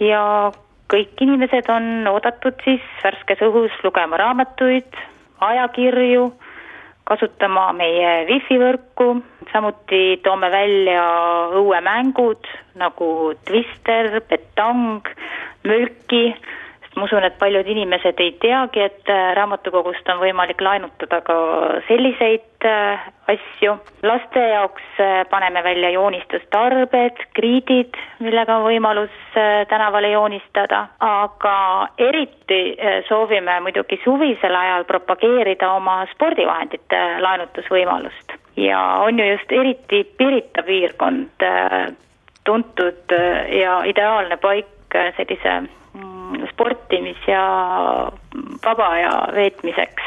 ja 0.00 0.52
kõik 0.90 1.22
inimesed 1.22 1.68
on 1.70 2.06
oodatud 2.10 2.58
siis 2.64 2.84
värskes 3.04 3.42
õhus 3.46 3.74
lugema 3.86 4.18
raamatuid, 4.20 4.96
ajakirju, 5.40 6.30
kasutama 7.10 7.70
meie 7.78 8.10
wifi 8.28 8.58
võrku, 8.60 9.20
samuti 9.52 10.20
toome 10.24 10.50
välja 10.52 11.04
õuemängud 11.58 12.50
nagu 12.80 13.10
Twister, 13.46 14.20
petang, 14.30 15.06
mölki 15.66 16.30
ma 16.96 17.04
usun, 17.04 17.24
et 17.24 17.36
paljud 17.38 17.68
inimesed 17.70 18.18
ei 18.18 18.32
teagi, 18.42 18.82
et 18.82 19.10
äh, 19.10 19.30
raamatukogust 19.38 20.08
on 20.10 20.18
võimalik 20.22 20.60
laenutada 20.64 21.20
ka 21.26 21.36
selliseid 21.86 22.66
äh, 22.66 23.04
asju. 23.30 23.76
laste 24.02 24.42
jaoks 24.42 24.98
äh, 24.98 25.22
paneme 25.30 25.62
välja 25.62 25.92
joonistustarbed, 25.94 27.22
kriidid, 27.38 27.96
millega 28.18 28.58
on 28.58 28.66
võimalus 28.66 29.14
tänavale 29.70 30.10
joonistada, 30.10 30.86
aga 31.00 31.54
eriti 31.98 32.76
soovime 33.08 33.60
muidugi 33.62 34.00
suvisel 34.04 34.56
ajal 34.56 34.84
propageerida 34.84 35.70
oma 35.78 36.02
spordivahendite 36.14 37.00
laenutusvõimalust 37.22 38.34
ja 38.58 38.80
on 39.06 39.18
ju 39.18 39.30
just 39.30 39.52
eriti 39.52 40.02
Pirita 40.18 40.62
piirkond 40.66 41.46
tuntud 42.44 43.14
ja 43.60 43.82
ideaalne 43.86 44.36
paik 44.42 44.98
sellise 45.16 45.60
sportimis- 46.52 47.28
ja 47.28 47.42
vaba 48.64 48.88
aja 48.96 49.12
veetmiseks. 49.34 50.02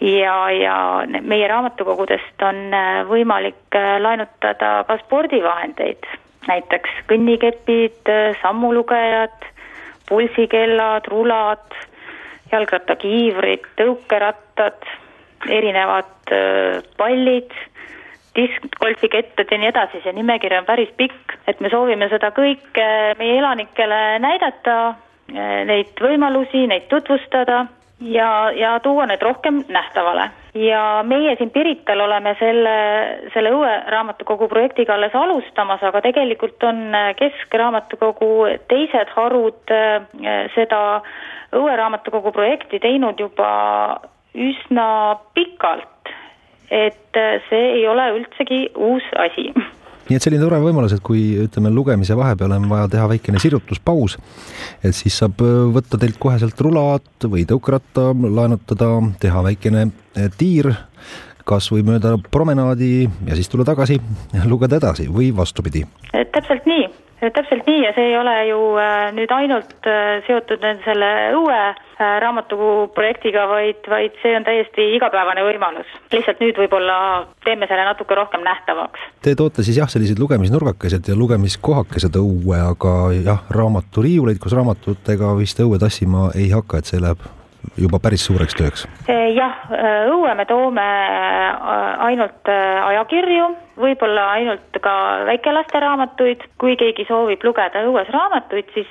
ja, 0.00 0.50
ja 0.50 0.76
meie 1.20 1.48
raamatukogudest 1.48 2.42
on 2.44 2.74
äh, 2.74 3.00
võimalik 3.08 3.72
äh, 3.74 3.96
laenutada 4.00 4.84
ka 4.84 4.98
spordivahendeid, 5.06 6.04
näiteks 6.48 6.98
kõnnikepid, 7.08 8.02
äh, 8.12 8.36
sammulugejad, 8.42 9.46
pulsikellad, 10.08 11.08
rulad, 11.08 11.78
jalgrattakiivrid, 12.52 13.64
tõukerattad, 13.80 14.84
erinevad 15.48 16.12
pallid 16.98 17.52
diskgolfikettad 18.36 19.50
ja 19.50 19.58
nii 19.58 19.70
edasi, 19.70 20.00
see 20.04 20.12
nimekiri 20.16 20.58
on 20.60 20.68
päris 20.68 20.92
pikk, 20.98 21.36
et 21.48 21.60
me 21.64 21.70
soovime 21.72 22.08
seda 22.12 22.30
kõike 22.36 22.86
meie 23.18 23.38
elanikele 23.40 24.00
näidata, 24.22 24.76
neid 25.32 25.98
võimalusi, 26.00 26.66
neid 26.70 26.86
tutvustada 26.90 27.66
ja, 28.00 28.50
ja 28.54 28.76
tuua 28.80 29.06
need 29.06 29.22
rohkem 29.22 29.62
nähtavale. 29.68 30.30
ja 30.54 31.02
meie 31.04 31.36
siin 31.36 31.50
Pirital 31.50 32.00
oleme 32.00 32.36
selle, 32.38 32.76
selle 33.34 33.50
uue 33.52 33.72
raamatukogu 33.92 34.48
projektiga 34.48 34.94
alles 34.94 35.14
alustamas, 35.14 35.82
aga 35.82 36.00
tegelikult 36.00 36.62
on 36.64 36.92
Keskraamatukogu 37.16 38.30
teised 38.68 39.12
harud 39.16 39.74
eh, 39.74 40.46
seda 40.54 41.02
õue 41.52 41.76
raamatukogu 41.76 42.32
projekti 42.32 42.80
teinud 42.80 43.20
juba 43.20 43.50
üsna 44.34 45.16
pikalt 45.34 46.14
et 46.70 47.18
see 47.48 47.66
ei 47.78 47.88
ole 47.88 48.08
üldsegi 48.18 48.66
uus 48.74 49.04
asi 49.22 49.50
nii 50.08 50.18
et 50.18 50.24
selline 50.24 50.42
tore 50.44 50.60
võimalus, 50.62 50.94
et 50.96 51.04
kui 51.04 51.22
ütleme, 51.46 51.72
lugemise 51.74 52.16
vahepeal 52.18 52.56
on 52.58 52.68
vaja 52.70 52.90
teha 52.96 53.06
väikene 53.10 53.42
sirutuspaus, 53.42 54.18
et 54.82 54.96
siis 54.96 55.16
saab 55.22 55.42
äh, 55.44 55.62
võtta 55.76 56.00
teilt 56.00 56.20
koheselt 56.22 56.60
rulad 56.64 57.28
või 57.30 57.46
tõukeratta, 57.48 58.10
laenutada, 58.26 58.92
teha 59.22 59.46
väikene 59.46 59.88
äh, 59.88 60.28
tiir, 60.38 60.72
kas 61.46 61.70
või 61.70 61.84
mööda 61.86 62.16
promenaadi 62.32 63.06
ja 63.06 63.38
siis 63.38 63.50
tulla 63.50 63.66
tagasi, 63.68 64.00
lugeda 64.50 64.80
edasi 64.80 65.06
või 65.12 65.30
vastupidi. 65.36 65.84
täpselt 66.12 66.66
nii 66.66 66.88
täpselt 67.34 67.66
nii 67.66 67.82
ja 67.84 67.92
see 67.96 68.10
ei 68.10 68.16
ole 68.18 68.34
ju 68.48 68.58
äh, 68.80 69.08
nüüd 69.16 69.32
ainult 69.34 69.88
äh, 69.88 70.18
seotud 70.26 70.62
selle 70.84 71.08
õue 71.36 71.56
äh, 71.56 72.12
raamatukogu 72.22 72.88
projektiga, 72.94 73.46
vaid, 73.50 73.82
vaid 73.90 74.16
see 74.22 74.34
on 74.36 74.46
täiesti 74.46 74.88
igapäevane 74.96 75.44
võimalus. 75.46 75.88
lihtsalt 76.12 76.42
nüüd 76.44 76.58
võib-olla 76.60 76.98
teeme 77.44 77.68
selle 77.70 77.86
natuke 77.88 78.18
rohkem 78.18 78.44
nähtavaks. 78.46 79.08
Te 79.24 79.34
toote 79.38 79.64
siis 79.66 79.80
jah, 79.80 79.90
sellised 79.90 80.20
lugemisnurgakesed 80.22 81.08
ja 81.10 81.18
lugemiskohakesed 81.18 82.20
õue, 82.20 82.60
aga 82.60 82.94
jah, 83.16 83.42
raamaturiiuleid 83.56 84.40
koos 84.42 84.56
raamatutega 84.56 85.34
vist 85.40 85.60
õue 85.64 85.80
tassima 85.82 86.30
ei 86.36 86.50
hakka, 86.54 86.80
et 86.80 86.92
see 86.92 87.02
läheb 87.02 87.22
juba 87.80 87.98
päris 88.02 88.24
suureks 88.28 88.54
tööks? 88.56 88.86
jah, 89.08 89.62
õue 90.12 90.34
me 90.38 90.44
toome 90.48 90.84
ainult 92.06 92.48
ajakirju, 92.48 93.48
võib-olla 93.80 94.30
ainult 94.36 94.78
ka 94.82 94.94
väikelaste 95.28 95.80
raamatuid, 95.82 96.46
kui 96.60 96.76
keegi 96.80 97.06
soovib 97.08 97.44
lugeda 97.44 97.84
õues 97.88 98.10
raamatuid, 98.14 98.72
siis 98.74 98.90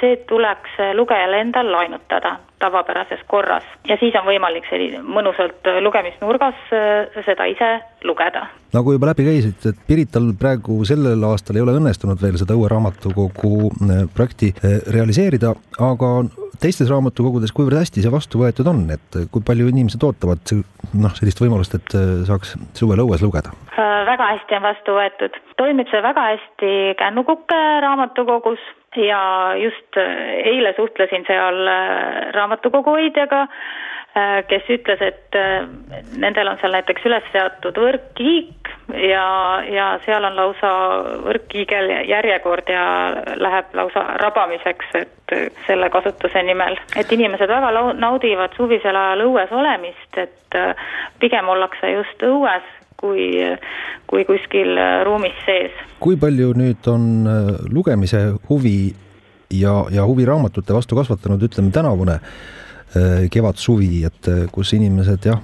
see 0.00 0.16
tuleks 0.30 0.78
lugejal 0.98 1.36
endal 1.40 1.70
lainutada 1.72 2.38
tavapärases 2.62 3.24
korras 3.26 3.66
ja 3.88 3.96
siis 3.98 4.14
on 4.18 4.28
võimalik 4.28 4.68
selline 4.70 5.00
mõnusalt 5.02 5.66
lugemisnurgas 5.82 6.60
seda 7.26 7.48
ise 7.50 7.70
lugeda. 8.06 8.46
nagu 8.72 8.94
juba 8.94 9.10
läbi 9.10 9.26
käis, 9.26 9.48
et 9.50 9.82
Pirital 9.88 10.30
praegu 10.38 10.78
sellel 10.86 11.26
aastal 11.26 11.58
ei 11.58 11.64
ole 11.64 11.74
õnnestunud 11.80 12.22
veel 12.22 12.38
seda 12.38 12.54
õue 12.54 12.70
raamatukogu 12.70 13.72
projekti 14.14 14.52
realiseerida, 14.94 15.56
aga 15.90 16.12
teistes 16.62 16.90
raamatukogudes, 16.90 17.52
kuivõrd 17.54 17.80
hästi 17.80 18.04
see 18.04 18.12
vastu 18.12 18.42
võetud 18.42 18.68
on, 18.70 18.84
et 18.94 19.18
kui 19.32 19.44
palju 19.46 19.68
inimesed 19.72 20.02
ootavad 20.06 20.54
noh, 20.94 21.14
sellist 21.18 21.42
võimalust, 21.42 21.74
et 21.78 21.96
äh, 21.98 22.12
saaks 22.28 22.56
suvel 22.78 23.02
õues 23.04 23.24
lugeda? 23.24 23.54
Äh, 23.78 24.06
väga 24.06 24.26
hästi 24.34 24.56
on 24.58 24.66
vastu 24.66 24.94
võetud, 24.98 25.36
toimib 25.56 25.88
see 25.88 26.02
väga 26.04 26.26
hästi 26.26 26.72
Kännukuke 26.98 27.60
raamatukogus 27.80 28.60
ja 29.00 29.20
just 29.56 29.96
äh, 29.96 30.10
eile 30.50 30.74
suhtlesin 30.76 31.24
seal 31.24 31.70
raamatukogu 32.36 32.92
hoidjaga, 32.98 33.46
kes 34.44 34.66
ütles, 34.68 35.00
et 35.00 35.36
nendel 36.20 36.50
on 36.50 36.58
seal 36.60 36.74
näiteks 36.76 37.06
üles 37.08 37.24
seatud 37.32 37.78
võrkkiik, 37.80 38.68
ja, 39.08 39.24
ja 39.72 39.86
seal 40.04 40.28
on 40.28 40.36
lausa 40.36 40.72
võrkkiigel 41.24 41.88
järjekord 42.10 42.68
ja 42.68 42.84
läheb 43.40 43.72
lausa 43.72 44.02
rabamiseks, 44.20 44.92
et 45.00 45.34
selle 45.64 45.88
kasutuse 45.96 46.44
nimel. 46.44 46.76
et 46.92 47.16
inimesed 47.16 47.48
väga 47.48 47.72
naudivad 48.04 48.52
suvisel 48.60 49.00
ajal 49.00 49.24
õues 49.30 49.56
olemist, 49.62 50.20
et 50.20 50.60
pigem 51.24 51.48
ollakse 51.48 51.96
just 51.96 52.28
õues 52.28 52.68
kui, 53.02 53.28
kui 54.10 54.24
kuskil 54.28 54.78
ruumis 55.04 55.36
sees. 55.46 55.74
kui 56.00 56.16
palju 56.16 56.54
nüüd 56.56 56.86
on 56.90 57.06
lugemise 57.74 58.24
huvi 58.48 58.94
ja, 59.50 59.74
ja 59.90 60.06
huvi 60.08 60.26
raamatute 60.28 60.74
vastu 60.74 60.98
kasvatanud, 60.98 61.42
ütleme 61.50 61.74
tänavune 61.74 62.20
Äh, 62.92 63.30
kevad-suvi, 63.32 64.02
et 64.04 64.26
äh, 64.28 64.42
kus 64.52 64.74
inimesed 64.76 65.24
jah, 65.24 65.38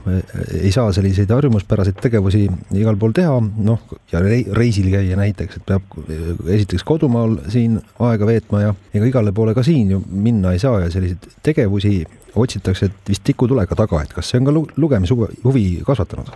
ei 0.53 0.69
saa 0.69 0.91
selliseid 0.93 1.31
harjumuspäraseid 1.33 1.97
tegevusi 1.97 2.43
igal 2.77 2.99
pool 3.01 3.15
teha, 3.17 3.39
noh, 3.41 3.87
ja 4.13 4.21
reisil 4.21 4.91
käia 4.93 5.17
näiteks, 5.17 5.57
et 5.57 5.65
peab 5.71 5.97
äh, 6.03 6.27
esiteks 6.59 6.85
kodumaal 6.85 7.39
siin 7.49 7.79
aega 8.05 8.29
veetma 8.29 8.61
ja 8.67 8.75
ega 8.93 9.09
igale 9.09 9.33
poole 9.33 9.57
ka 9.57 9.65
siin 9.65 9.95
ju 9.95 10.03
minna 10.13 10.53
ei 10.53 10.61
saa 10.61 10.83
ja 10.83 10.93
selliseid 10.93 11.25
tegevusi 11.49 12.03
otsitakse 12.37 12.91
vist 13.09 13.25
tikutulega 13.25 13.81
taga, 13.81 14.03
et 14.05 14.13
kas 14.13 14.29
see 14.29 14.43
on 14.43 14.51
ka 14.51 14.57
lugemishuvi 14.85 15.67
kasvatanud? 15.89 16.29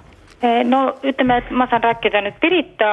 No 0.64 0.82
ütleme, 1.02 1.38
et 1.38 1.50
ma 1.50 1.68
saan 1.70 1.84
rääkida 1.84 2.24
nüüd 2.24 2.40
Pirita 2.42 2.90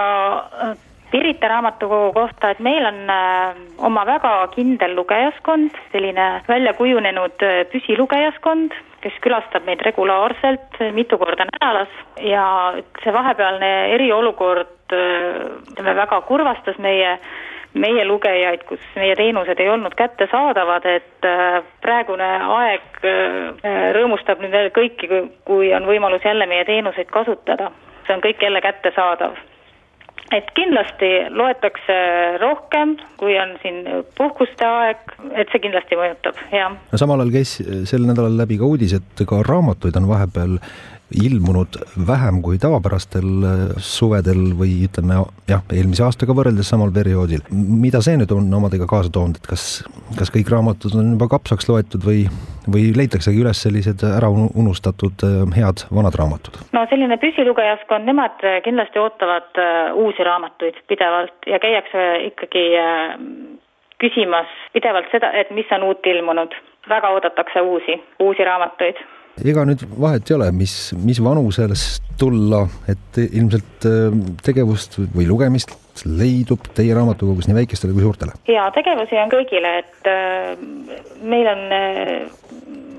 Pirita 1.09 1.47
raamatukogu 1.49 2.11
kohta, 2.13 2.51
et 2.53 2.59
meil 2.61 2.85
on 2.85 2.99
äh, 3.09 3.55
oma 3.81 4.03
väga 4.05 4.33
kindel 4.53 4.93
lugejaskond, 4.93 5.73
selline 5.91 6.27
välja 6.47 6.75
kujunenud 6.77 7.45
äh, 7.45 7.63
püsilugejaskond, 7.71 8.75
kes 9.01 9.17
külastab 9.23 9.65
meid 9.65 9.81
regulaarselt 9.87 10.77
mitu 10.93 11.17
korda 11.17 11.47
nädalas. 11.49 11.95
Ja 12.21 12.45
see 13.01 13.13
vahepealne 13.15 13.71
eriolukord 13.95 14.75
ütleme 14.89 15.93
väga 15.97 16.21
kurvastas 16.25 16.77
meie 16.81 17.17
meie 17.73 18.05
lugejaid, 18.07 18.63
kus 18.69 18.81
meie 18.95 19.15
teenused 19.15 19.59
ei 19.59 19.69
olnud 19.69 19.93
kättesaadavad, 19.97 20.85
et 20.89 21.27
äh, 21.27 21.59
praegune 21.83 22.29
aeg 22.59 23.03
rõõmustab 23.95 24.41
nüüd 24.43 24.73
kõiki, 24.75 25.07
kui 25.47 25.69
on 25.75 25.85
võimalus 25.87 26.25
jälle 26.25 26.49
meie 26.49 26.65
teenuseid 26.65 27.07
kasutada. 27.13 27.71
see 28.07 28.15
on 28.15 28.25
kõik 28.25 28.41
jälle 28.41 28.61
kättesaadav 28.61 29.37
et 30.35 30.49
kindlasti 30.57 31.09
loetakse 31.33 31.97
rohkem, 32.41 32.95
kui 33.17 33.35
on 33.41 33.55
siin 33.63 33.81
puhkuste 34.17 34.65
aeg, 34.65 35.01
et 35.33 35.49
see 35.51 35.63
kindlasti 35.63 35.97
mõjutab, 35.99 36.37
jah. 36.53 36.75
no 36.91 37.01
samal 37.01 37.23
ajal 37.23 37.33
käis 37.33 37.55
sel 37.89 38.05
nädalal 38.07 38.37
läbi 38.37 38.59
ka 38.61 38.69
uudis, 38.69 38.95
et 38.99 39.25
ka 39.29 39.41
raamatuid 39.47 39.97
on 39.99 40.09
vahepeal 40.09 40.57
ilmunud 41.15 41.79
vähem 42.07 42.41
kui 42.45 42.59
tavapärastel 42.61 43.29
äh, 43.45 43.61
suvedel 43.81 44.53
või 44.59 44.85
ütleme 44.85 45.23
jah, 45.49 45.63
eelmise 45.73 46.05
aastaga 46.05 46.35
võrreldes 46.37 46.69
samal 46.69 46.93
perioodil. 46.93 47.41
mida 47.51 48.01
see 48.05 48.17
nüüd 48.19 48.31
on 48.35 48.51
omadega 48.53 48.85
kaasa 48.89 49.09
toonud, 49.13 49.39
et 49.41 49.49
kas, 49.49 49.65
kas 50.19 50.29
kõik 50.33 50.51
raamatud 50.53 50.95
on 50.99 51.13
juba 51.15 51.29
kapsaks 51.33 51.69
loetud 51.69 52.05
või, 52.05 52.27
või 52.69 52.91
leitaksegi 52.97 53.41
üles 53.41 53.61
sellised 53.65 54.05
ära 54.05 54.29
unustatud 54.29 55.25
äh, 55.25 55.41
head 55.57 55.85
vanad 55.89 56.17
raamatud? 56.21 56.61
no 56.77 56.85
selline 56.93 57.17
püsilugejaskond, 57.21 58.05
nemad 58.05 58.45
kindlasti 58.65 59.01
ootavad 59.01 59.57
äh, 59.57 59.89
uusi 59.97 60.25
raamatuid 60.29 60.77
pidevalt 60.91 61.49
ja 61.49 61.61
käiakse 61.63 62.09
ikkagi 62.29 62.67
küsimas 63.99 64.51
pidevalt 64.73 65.09
seda, 65.11 65.33
et 65.35 65.49
mis 65.51 65.69
on 65.75 65.89
uut 65.89 66.05
ilmunud. 66.05 66.53
väga 66.89 67.09
oodatakse 67.13 67.61
uusi, 67.61 67.97
uusi 68.19 68.43
raamatuid 68.43 68.97
ega 69.45 69.65
nüüd 69.67 69.83
vahet 69.99 70.29
ei 70.29 70.37
ole, 70.37 70.49
mis, 70.55 70.75
mis 70.99 71.21
vanusest 71.23 72.03
tulla, 72.19 72.65
et 72.91 73.19
ilmselt 73.23 73.87
äh, 73.87 74.17
tegevust 74.43 74.99
või 75.15 75.27
lugemist 75.29 75.75
leidub 76.07 76.67
teie 76.75 76.95
raamatukogus 76.95 77.47
nii 77.49 77.57
väikestele 77.61 77.95
kui 77.95 78.05
suurtele? 78.05 78.35
jaa, 78.47 78.69
tegevusi 78.75 79.19
on 79.19 79.31
kõigile, 79.33 79.73
et 79.83 80.11
äh, 80.11 80.53
meil 81.23 81.49
on 81.51 81.65
äh, 81.75 82.27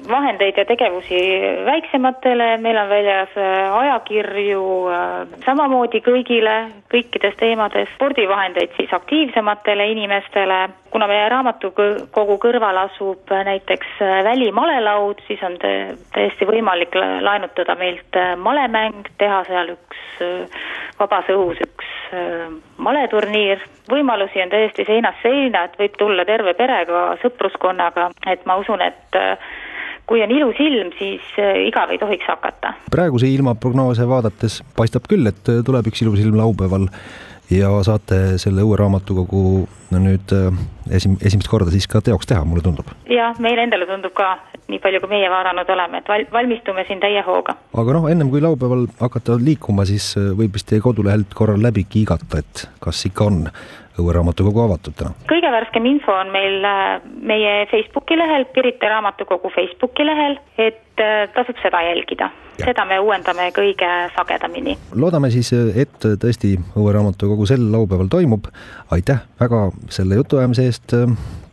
vahendeid 0.08 0.56
ja 0.56 0.64
tegevusi 0.64 1.20
väiksematele, 1.64 2.56
meil 2.56 2.76
on 2.76 2.88
väljas 2.88 3.36
äh, 3.36 3.76
ajakirju 3.76 4.62
äh, 4.88 5.04
samamoodi 5.44 6.00
kõigile, 6.04 6.54
kõikides 6.92 7.36
teemades, 7.40 7.88
spordivahendeid 7.94 8.74
siis 8.76 8.92
aktiivsematele 8.92 9.86
inimestele, 9.92 10.60
kuna 10.90 11.06
meie 11.10 11.28
raamatukogu 11.32 12.38
kõrval 12.42 12.82
asub 12.84 13.32
näiteks 13.50 14.02
äh, 14.02 14.20
välimalelaud, 14.26 15.22
siis 15.26 15.42
on 15.46 15.58
täiesti 15.60 16.48
võimalik 16.48 16.94
laenutada 16.96 17.76
meilt 17.78 18.20
malemäng, 18.36 19.08
teha 19.18 19.44
seal 19.48 19.74
üks 19.76 20.06
vabas 21.00 21.28
õhus 21.32 21.60
üks 21.64 21.88
maleturniir, 22.82 23.62
võimalusi 23.88 24.42
on 24.42 24.50
täiesti 24.52 24.84
seinast 24.84 25.22
seina, 25.22 25.64
et 25.68 25.78
võib 25.78 25.94
tulla 25.98 26.26
terve 26.28 26.52
perega, 26.58 27.04
sõpruskonnaga, 27.22 28.10
et 28.26 28.42
ma 28.50 28.58
usun, 28.60 28.82
et 28.82 29.20
kui 30.10 30.22
on 30.24 30.32
ilus 30.34 30.58
ilm, 30.58 30.90
siis 30.98 31.26
äh, 31.38 31.64
igav 31.68 31.92
ei 31.94 31.98
tohiks 32.02 32.26
hakata. 32.26 32.74
praeguse 32.90 33.30
ilmaprognoose 33.30 34.08
vaadates 34.10 34.60
paistab 34.76 35.06
küll, 35.10 35.30
et 35.30 35.50
äh, 35.52 35.62
tuleb 35.66 35.86
üks 35.92 36.02
ilus 36.02 36.22
ilm 36.24 36.38
laupäeval 36.40 36.88
ja 37.50 37.70
saate 37.86 38.38
selle 38.42 38.64
uue 38.66 38.78
raamatukogu 38.78 39.44
no 39.94 40.00
nüüd 40.02 40.34
äh, 40.34 40.48
esim-, 40.98 41.18
esimest 41.22 41.50
korda 41.50 41.70
siis 41.70 41.86
ka 41.90 42.02
teoks 42.02 42.26
teha, 42.26 42.42
mulle 42.42 42.64
tundub. 42.66 42.90
jah, 43.10 43.38
meile 43.38 43.68
endale 43.68 43.86
tundub 43.86 44.14
ka, 44.18 44.32
nii 44.66 44.82
palju 44.82 45.02
kui 45.04 45.12
meie 45.14 45.30
vaadanud 45.30 45.70
oleme, 45.76 46.02
et 46.02 46.10
val-, 46.10 46.26
valmistume 46.34 46.86
siin 46.90 47.02
täie 47.02 47.22
hooga. 47.26 47.54
aga 47.84 47.98
noh, 47.98 48.08
ennem 48.10 48.34
kui 48.34 48.42
laupäeval 48.42 48.88
hakata 48.98 49.38
liikuma, 49.38 49.86
siis 49.86 50.16
võib 50.18 50.58
vist 50.58 50.66
teie 50.72 50.82
kodulehelt 50.82 51.38
korra 51.38 51.54
läbi 51.58 51.86
kiigata, 51.86 52.42
et 52.42 52.66
kas 52.82 53.06
ikka 53.06 53.30
on 53.30 53.44
Õue 54.00 54.14
raamatukogu 54.16 54.62
avatud 54.64 54.96
täna? 54.98 55.14
kõige 55.30 55.50
värskem 55.52 55.86
info 55.90 56.14
on 56.16 56.32
meil 56.34 56.64
äh, 56.66 57.00
meie 57.32 57.66
Facebooki 57.70 58.18
lehel, 58.18 58.46
Pirita 58.54 58.88
raamatukogu 58.94 59.50
Facebooki 59.54 60.06
lehel, 60.06 60.38
et 60.58 61.02
äh, 61.02 61.26
tasub 61.34 61.58
seda 61.62 61.82
jälgida. 61.88 62.30
seda 62.60 62.84
me 62.84 62.98
uuendame 63.00 63.50
kõige 63.56 63.90
sagedamini. 64.16 64.76
loodame 64.94 65.30
siis, 65.30 65.52
et 65.52 65.98
tõesti 66.24 66.56
Õue 66.76 66.94
raamatukogu 66.96 67.46
sel 67.46 67.70
laupäeval 67.72 68.08
toimub. 68.08 68.48
aitäh 68.90 69.20
väga 69.40 69.68
selle 69.88 70.20
jutuajamise 70.20 70.66
eest, 70.70 70.96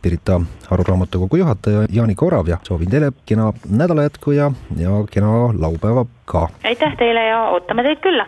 Pirita 0.02 0.40
Aru 0.70 0.84
raamatukogu 0.88 1.36
juhataja 1.36 1.86
Jaanika 1.92 2.26
Orav 2.26 2.48
ja 2.48 2.58
soovin 2.62 2.90
teile 2.90 3.10
kena 3.26 3.52
nädala 3.70 4.02
jätku 4.02 4.32
ja, 4.32 4.50
ja 4.76 4.90
kena 5.10 5.50
laupäeva 5.60 6.06
ka. 6.24 6.48
aitäh 6.64 6.96
teile 6.96 7.26
ja 7.26 7.42
ootame 7.50 7.82
teid 7.82 8.00
külla. 8.00 8.26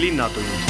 linnatund 0.00 0.65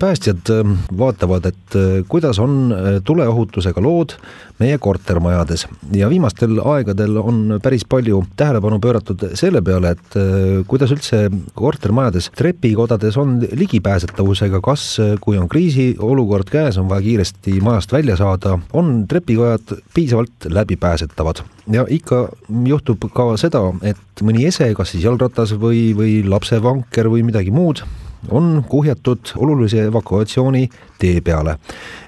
päästjad 0.00 0.50
ähm, 0.50 0.72
vaatavad, 0.98 1.46
et 1.50 1.76
äh, 1.76 2.00
kuidas 2.08 2.38
on 2.38 2.72
äh, 2.72 2.98
tuleohutusega 3.04 3.82
lood 3.82 4.16
meie 4.60 4.78
kortermajades. 4.78 5.66
Ja 5.96 6.08
viimastel 6.10 6.58
aegadel 6.64 7.16
on 7.20 7.58
päris 7.62 7.84
palju 7.88 8.22
tähelepanu 8.36 8.80
pööratud 8.80 9.24
selle 9.38 9.62
peale, 9.64 9.94
et 9.96 10.18
äh, 10.18 10.64
kuidas 10.68 10.94
üldse 10.96 11.26
kortermajades, 11.54 12.30
trepikodades 12.36 13.20
on 13.20 13.38
ligipääsetavusega, 13.62 14.62
kas 14.64 14.86
kui 15.20 15.38
on 15.40 15.48
kriisiolukord 15.52 16.50
käes, 16.52 16.80
on 16.80 16.88
vaja 16.90 17.04
kiiresti 17.06 17.60
majast 17.64 17.92
välja 17.92 18.16
saada, 18.20 18.58
on 18.72 19.04
trepikojad 19.08 19.76
piisavalt 19.94 20.48
läbipääsetavad. 20.48 21.44
Ja 21.70 21.84
ikka 21.88 22.28
juhtub 22.66 23.04
ka 23.14 23.32
seda, 23.40 23.62
et 23.86 24.24
mõni 24.24 24.48
ese, 24.48 24.72
kas 24.76 24.94
siis 24.94 25.04
jalgratas 25.04 25.54
või, 25.60 25.90
või 25.96 26.20
lapsevanker 26.26 27.10
või 27.12 27.24
midagi 27.26 27.52
muud, 27.54 27.84
on 28.28 28.64
kuhjatud 28.68 29.18
olulise 29.36 29.84
evakuatsiooni 29.84 30.68
tee 30.98 31.20
peale 31.20 31.56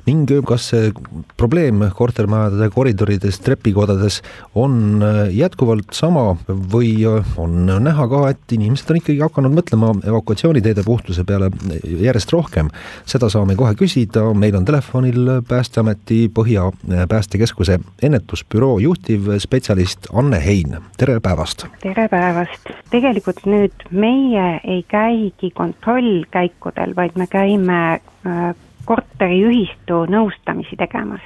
ning 0.07 0.31
kas 0.47 0.65
see 0.73 0.91
probleem 1.39 1.85
kortermajade 1.95 2.69
koridorides, 2.75 3.39
trepikodades 3.45 4.21
on 4.59 5.03
jätkuvalt 5.31 5.95
sama 5.95 6.33
või 6.49 6.95
on 7.07 7.67
näha 7.67 8.07
ka, 8.11 8.23
et 8.33 8.55
inimesed 8.57 8.91
on 8.91 8.99
ikkagi 8.99 9.21
hakanud 9.23 9.55
mõtlema 9.55 9.93
evakuatsiooniteede 10.03 10.85
puhtuse 10.87 11.25
peale 11.29 11.51
järjest 11.85 12.35
rohkem. 12.35 12.71
seda 13.07 13.31
saame 13.31 13.57
kohe 13.57 13.75
küsida, 13.79 14.25
meil 14.35 14.57
on 14.57 14.67
telefonil 14.67 15.31
Päästeameti 15.49 16.27
Põhja 16.35 16.71
Päästekeskuse 17.09 17.79
ennetusbüroo 18.03 18.79
juhtivspetsialist 18.79 20.11
Anne 20.13 20.43
Hein, 20.43 20.81
tere 20.97 21.21
päevast! 21.21 21.67
tere 21.83 22.09
päevast! 22.09 22.75
tegelikult 22.91 23.47
nüüd 23.47 23.87
meie 23.91 24.61
ei 24.65 24.83
käigi 24.89 25.51
kontrollkäikudel, 25.55 26.97
vaid 26.97 27.17
me 27.17 27.27
käime 27.31 27.81
äh, 28.27 28.55
korteriühistu 28.85 30.05
nõustamisi 30.11 30.79
tegemas. 30.79 31.23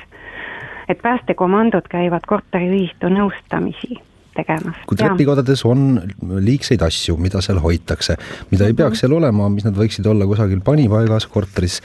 et 0.89 1.01
päästekomandod 1.03 1.89
käivad 1.91 2.23
korteriühistu 2.27 3.09
nõustamisi 3.11 3.99
tegemas. 4.37 4.77
kui 4.87 4.97
trepikodades 4.97 5.65
on 5.65 6.01
liigseid 6.23 6.83
asju, 6.87 7.17
mida 7.21 7.43
seal 7.45 7.59
hoitakse, 7.63 8.17
mida 8.51 8.69
ei 8.69 8.75
peaks 8.75 8.97
mhm. 8.97 9.01
seal 9.01 9.17
olema, 9.19 9.49
mis 9.53 9.67
nad 9.67 9.77
võiksid 9.77 10.07
olla 10.07 10.29
kusagil 10.29 10.61
panipaigas 10.65 11.27
korteris 11.33 11.81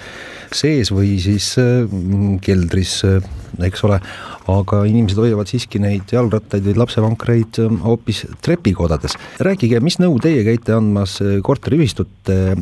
sees 0.53 0.91
või 0.93 1.17
siis 1.23 1.55
mm, 1.57 2.39
keldris 2.43 3.01
eks 3.67 3.83
ole, 3.87 3.97
aga 4.51 4.77
inimesed 4.89 5.19
hoiavad 5.21 5.47
siiski 5.49 5.79
neid 5.81 6.11
jalgrattaid 6.13 6.63
või 6.67 6.75
lapsevankreid 6.81 7.53
ähm, 7.63 7.75
hoopis 7.85 8.19
trepikodades. 8.43 9.13
rääkige, 9.39 9.79
mis 9.83 9.97
nõu 10.01 10.19
teie 10.23 10.41
käite 10.47 10.71
andmas 10.77 11.11
äh, 11.23 11.27
korteriühistute 11.43 12.37
äh, 12.53 12.57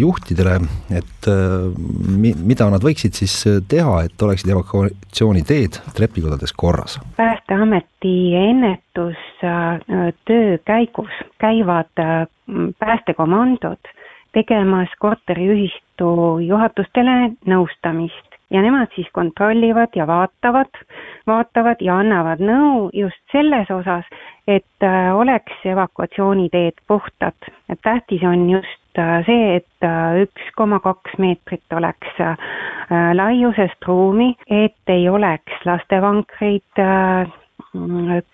juhtidele, 0.00 0.54
et 0.94 1.22
mi-, 1.28 2.34
mida 2.34 2.70
nad 2.72 2.82
võiksid 2.84 3.12
siis 3.16 3.34
teha, 3.68 4.02
et 4.06 4.22
oleksid 4.22 4.50
evakuatsiooniteed 4.54 5.72
trepikodades 5.96 6.52
korras? 6.52 7.00
päästeameti 7.16 8.34
ennetustöö 8.36 10.58
käigus 10.64 11.10
käivad 11.38 11.94
päästekomandod 12.78 13.78
tegemas 14.34 14.90
korteriühistu 14.98 16.38
juhatustele 16.42 17.34
nõustamist 17.48 18.33
ja 18.50 18.62
nemad 18.62 18.92
siis 18.94 19.08
kontrollivad 19.12 19.88
ja 19.96 20.06
vaatavad, 20.06 20.80
vaatavad 21.26 21.80
ja 21.80 21.98
annavad 21.98 22.42
nõu 22.44 22.90
just 22.92 23.20
selles 23.32 23.70
osas, 23.70 24.04
et 24.48 24.84
äh, 24.86 25.16
oleks 25.16 25.64
evakuatsiooniteed 25.64 26.84
puhtad. 26.86 27.36
et 27.68 27.80
tähtis 27.82 28.22
on 28.22 28.50
just 28.50 28.98
äh, 28.98 29.24
see, 29.26 29.56
et 29.56 29.86
äh, 29.88 30.22
üks 30.22 30.50
koma 30.56 30.80
kaks 30.80 31.18
meetrit 31.18 31.72
oleks 31.72 32.20
laiusest 33.14 33.86
ruumi, 33.86 34.34
et 34.50 34.92
ei 34.92 35.08
oleks 35.08 35.64
lastevankreid 35.64 36.82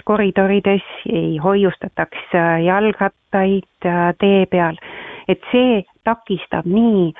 koridorides 0.04 0.82
ei 1.06 1.38
hoiustataks 1.38 2.34
jalgrattaid 2.64 3.88
tee 4.18 4.46
peal 4.50 4.76
et 5.30 5.42
see 5.52 5.82
takistab 6.06 6.66
nii 6.68 7.10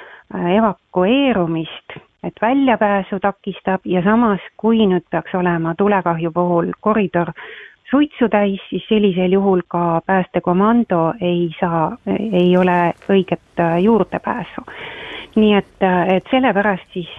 evakueerumist, 0.56 1.98
et 2.22 2.42
väljapääsu 2.42 3.20
takistab 3.20 3.80
ja 3.84 4.02
samas, 4.02 4.40
kui 4.56 4.86
nüüd 4.86 5.06
peaks 5.10 5.34
olema 5.34 5.74
tulekahju 5.74 6.32
puhul 6.32 6.72
koridor 6.80 7.32
suitsu 7.90 8.28
täis, 8.28 8.60
siis 8.70 8.84
sellisel 8.88 9.32
juhul 9.32 9.62
ka 9.68 10.00
päästekomando 10.06 11.14
ei 11.20 11.50
saa, 11.60 11.96
ei 12.32 12.56
ole 12.56 12.94
õiget 13.10 13.60
äh, 13.60 13.78
juurdepääsu. 13.82 14.66
nii 15.36 15.54
et, 15.54 15.82
äh, 15.82 16.08
et 16.16 16.26
sellepärast 16.30 16.92
siis 16.92 17.10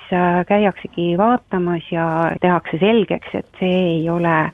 käiaksegi 0.48 1.18
vaatamas 1.18 1.92
ja 1.92 2.32
tehakse 2.42 2.78
selgeks, 2.80 3.36
et 3.36 3.48
see 3.60 3.80
ei 3.96 4.10
ole 4.10 4.38
äh, 4.40 4.52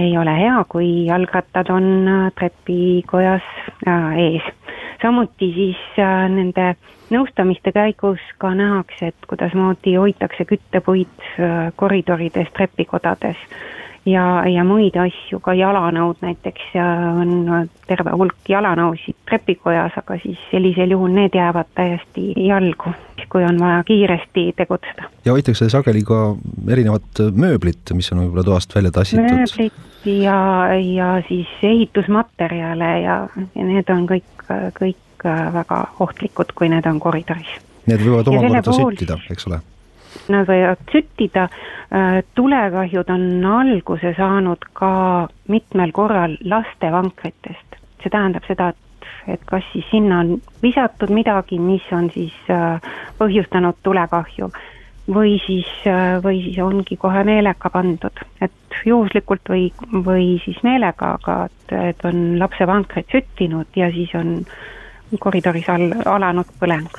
ei 0.00 0.18
ole 0.18 0.34
hea, 0.38 0.64
kui 0.68 1.06
jalgrattad 1.06 1.70
on 1.70 2.08
trepikojas 2.38 3.44
äh, 3.86 4.18
ees 4.18 4.48
samuti 5.02 5.52
siis 5.54 5.82
äh, 5.98 6.26
nende 6.30 6.74
nõustamiste 7.12 7.72
käigus 7.74 8.22
ka 8.38 8.54
nähakse, 8.56 9.12
et 9.12 9.28
kuidasmoodi 9.28 9.96
hoitakse 10.00 10.46
küttepuid 10.48 11.28
äh, 11.38 11.70
koridorides, 11.76 12.50
trepikodades 12.56 13.40
ja, 14.06 14.24
ja 14.48 14.64
muid 14.66 14.96
asju, 14.98 15.38
ka 15.42 15.54
jalanõud 15.56 16.22
näiteks 16.24 16.74
on 16.74 17.68
terve 17.86 18.14
hulk 18.18 18.50
jalanõusid 18.50 19.16
trepikojas, 19.28 19.94
aga 19.98 20.18
siis 20.22 20.40
sellisel 20.50 20.94
juhul 20.96 21.12
need 21.14 21.36
jäävad 21.36 21.70
täiesti 21.78 22.32
jalgu, 22.46 22.94
kui 23.32 23.44
on 23.46 23.60
vaja 23.60 23.82
kiiresti 23.86 24.48
tegutseda. 24.56 25.08
ja 25.24 25.36
hoitakse 25.36 25.68
sageli 25.70 26.02
ka 26.04 26.34
erinevat 26.68 27.24
mööblit, 27.34 27.94
mis 27.94 28.12
on 28.12 28.24
võib-olla 28.24 28.44
toast 28.50 28.74
välja 28.74 28.90
tassitud. 28.90 29.30
mööblit 29.30 29.72
ja, 30.04 30.38
ja 30.74 31.14
siis 31.28 31.48
ehitusmaterjale 31.62 32.92
ja, 33.00 33.16
ja 33.54 33.64
need 33.64 33.90
on 33.94 34.06
kõik 34.10 34.26
kõik 34.78 35.26
väga 35.54 35.84
ohtlikud, 36.02 36.54
kui 36.54 36.68
need 36.72 36.86
on 36.86 36.98
koridoris. 37.00 37.52
Need 37.86 38.02
võivad 38.02 38.30
omakorda 38.30 38.74
süttida, 38.76 39.18
eks 39.30 39.46
ole? 39.50 39.60
Nad 40.30 40.46
võivad 40.46 40.82
süttida, 40.92 41.48
äh, 41.94 42.20
tulekahjud 42.34 43.10
on 43.10 43.26
alguse 43.48 44.14
saanud 44.16 44.66
ka 44.76 44.92
mitmel 45.48 45.92
korral 45.92 46.36
lastevankritest. 46.44 47.78
see 48.02 48.10
tähendab 48.10 48.42
seda, 48.48 48.72
et, 48.74 49.08
et 49.30 49.42
kas 49.46 49.62
siis 49.72 49.86
sinna 49.90 50.18
on 50.20 50.40
visatud 50.62 51.10
midagi, 51.14 51.58
mis 51.58 51.84
on 51.92 52.10
siis 52.10 52.34
äh, 52.50 52.80
põhjustanud 53.18 53.78
tulekahju 53.82 54.50
või 55.14 55.36
siis, 55.46 55.68
äh, 55.86 56.18
või 56.24 56.42
siis 56.44 56.58
ongi 56.64 56.96
kohe 57.00 57.24
meelega 57.24 57.70
pandud, 57.70 58.24
et 58.40 58.78
juhuslikult 58.86 59.48
või, 59.52 59.70
või 59.92 60.40
siis 60.44 60.58
meelega, 60.66 61.16
aga 61.18 61.38
et, 61.48 61.76
et 61.92 62.04
on 62.08 62.38
lapsevankrid 62.40 63.10
süttinud 63.12 63.76
ja 63.76 63.90
siis 63.92 64.14
on 64.18 64.40
koridoris 65.20 65.68
all 65.68 65.92
alanud 66.06 66.48
põleng. 66.60 66.90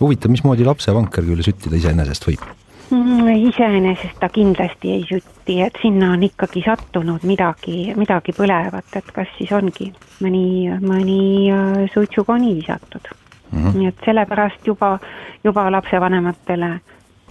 huvitav, 0.00 0.30
mismoodi 0.30 0.64
lapsevanker 0.64 1.26
küll 1.26 1.42
süttida 1.44 1.76
iseenesest 1.76 2.26
võib 2.28 2.44
mm,? 2.90 3.28
iseenesest 3.48 4.20
ta 4.20 4.28
kindlasti 4.32 4.92
ei 4.96 5.06
sütti, 5.08 5.60
et 5.62 5.78
sinna 5.82 6.12
on 6.14 6.22
ikkagi 6.26 6.62
sattunud 6.66 7.24
midagi, 7.28 7.94
midagi 7.96 8.34
põlevat, 8.36 8.90
et 8.96 9.10
kas 9.14 9.30
siis 9.38 9.52
ongi 9.56 9.90
mõni, 10.22 10.70
mõni 10.84 11.50
äh, 11.54 11.82
suitsukoni 11.94 12.54
visatud 12.60 13.10
mm. 13.10 13.58
-hmm. 13.58 13.76
nii 13.78 13.90
et 13.92 14.06
sellepärast 14.06 14.66
juba, 14.66 14.98
juba 15.44 15.70
lapsevanematele 15.72 16.78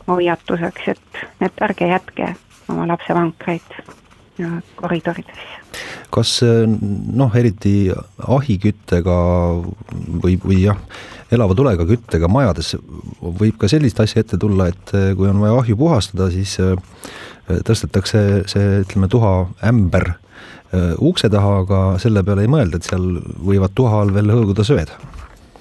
hoiatuseks, 0.09 0.91
et, 0.95 1.23
et 1.45 1.65
ärge 1.69 1.87
jätke 1.93 2.33
oma 2.69 2.87
lapsevankreid 2.89 3.79
koridoridesse. 4.79 5.57
kas 6.09 6.39
noh, 6.41 7.33
eriti 7.35 7.91
ahiküttega 8.23 9.17
või, 10.23 10.37
või 10.41 10.61
jah, 10.63 10.79
elava 11.31 11.57
tulega 11.57 11.85
küttega 11.89 12.29
majades 12.31 12.73
võib 13.21 13.59
ka 13.59 13.69
sellist 13.69 13.99
asja 14.01 14.23
ette 14.23 14.39
tulla, 14.41 14.69
et 14.71 14.93
kui 15.17 15.29
on 15.29 15.41
vaja 15.43 15.59
ahju 15.59 15.77
puhastada, 15.77 16.29
siis 16.33 16.55
äh, 16.63 16.73
tõstetakse 17.67 18.23
see, 18.49 18.81
ütleme, 18.85 19.09
tuhaämber 19.11 20.11
äh, 20.13 20.93
ukse 20.97 21.29
taha, 21.29 21.61
aga 21.65 21.83
selle 22.01 22.23
peale 22.25 22.45
ei 22.45 22.51
mõelda, 22.51 22.79
et 22.79 22.89
seal 22.89 23.19
võivad 23.45 23.75
tuha 23.77 24.03
all 24.03 24.13
veel 24.15 24.33
hõõguda 24.33 24.65
söed 24.67 24.93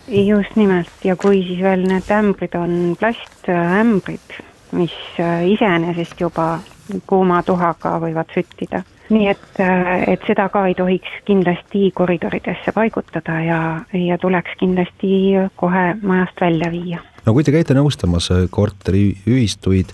just 0.08 0.56
nimelt 0.56 1.04
ja 1.04 1.16
kui 1.16 1.42
siis 1.46 1.62
veel 1.62 1.84
need 1.88 2.10
ämbrid 2.12 2.54
on 2.58 2.96
plastämbrid, 3.00 4.38
mis 4.76 4.94
äh, 5.20 5.44
iseenesest 5.52 6.20
juba 6.20 6.58
kuuma 7.06 7.42
tuhaga 7.42 7.98
võivad 8.00 8.32
süttida. 8.34 8.82
nii 9.08 9.28
et, 9.28 9.60
äh, 9.60 10.04
et 10.12 10.24
seda 10.28 10.48
ka 10.52 10.66
ei 10.68 10.74
tohiks 10.76 11.20
kindlasti 11.24 11.90
koridoridesse 11.96 12.72
paigutada 12.76 13.40
ja, 13.40 13.60
ja 13.92 14.18
tuleks 14.18 14.56
kindlasti 14.60 15.12
kohe 15.56 15.94
majast 16.02 16.40
välja 16.40 16.70
viia. 16.72 17.00
no 17.26 17.32
kui 17.32 17.44
te 17.44 17.52
käite 17.52 17.76
nõustamas 17.76 18.30
korteriühistuid, 18.50 19.92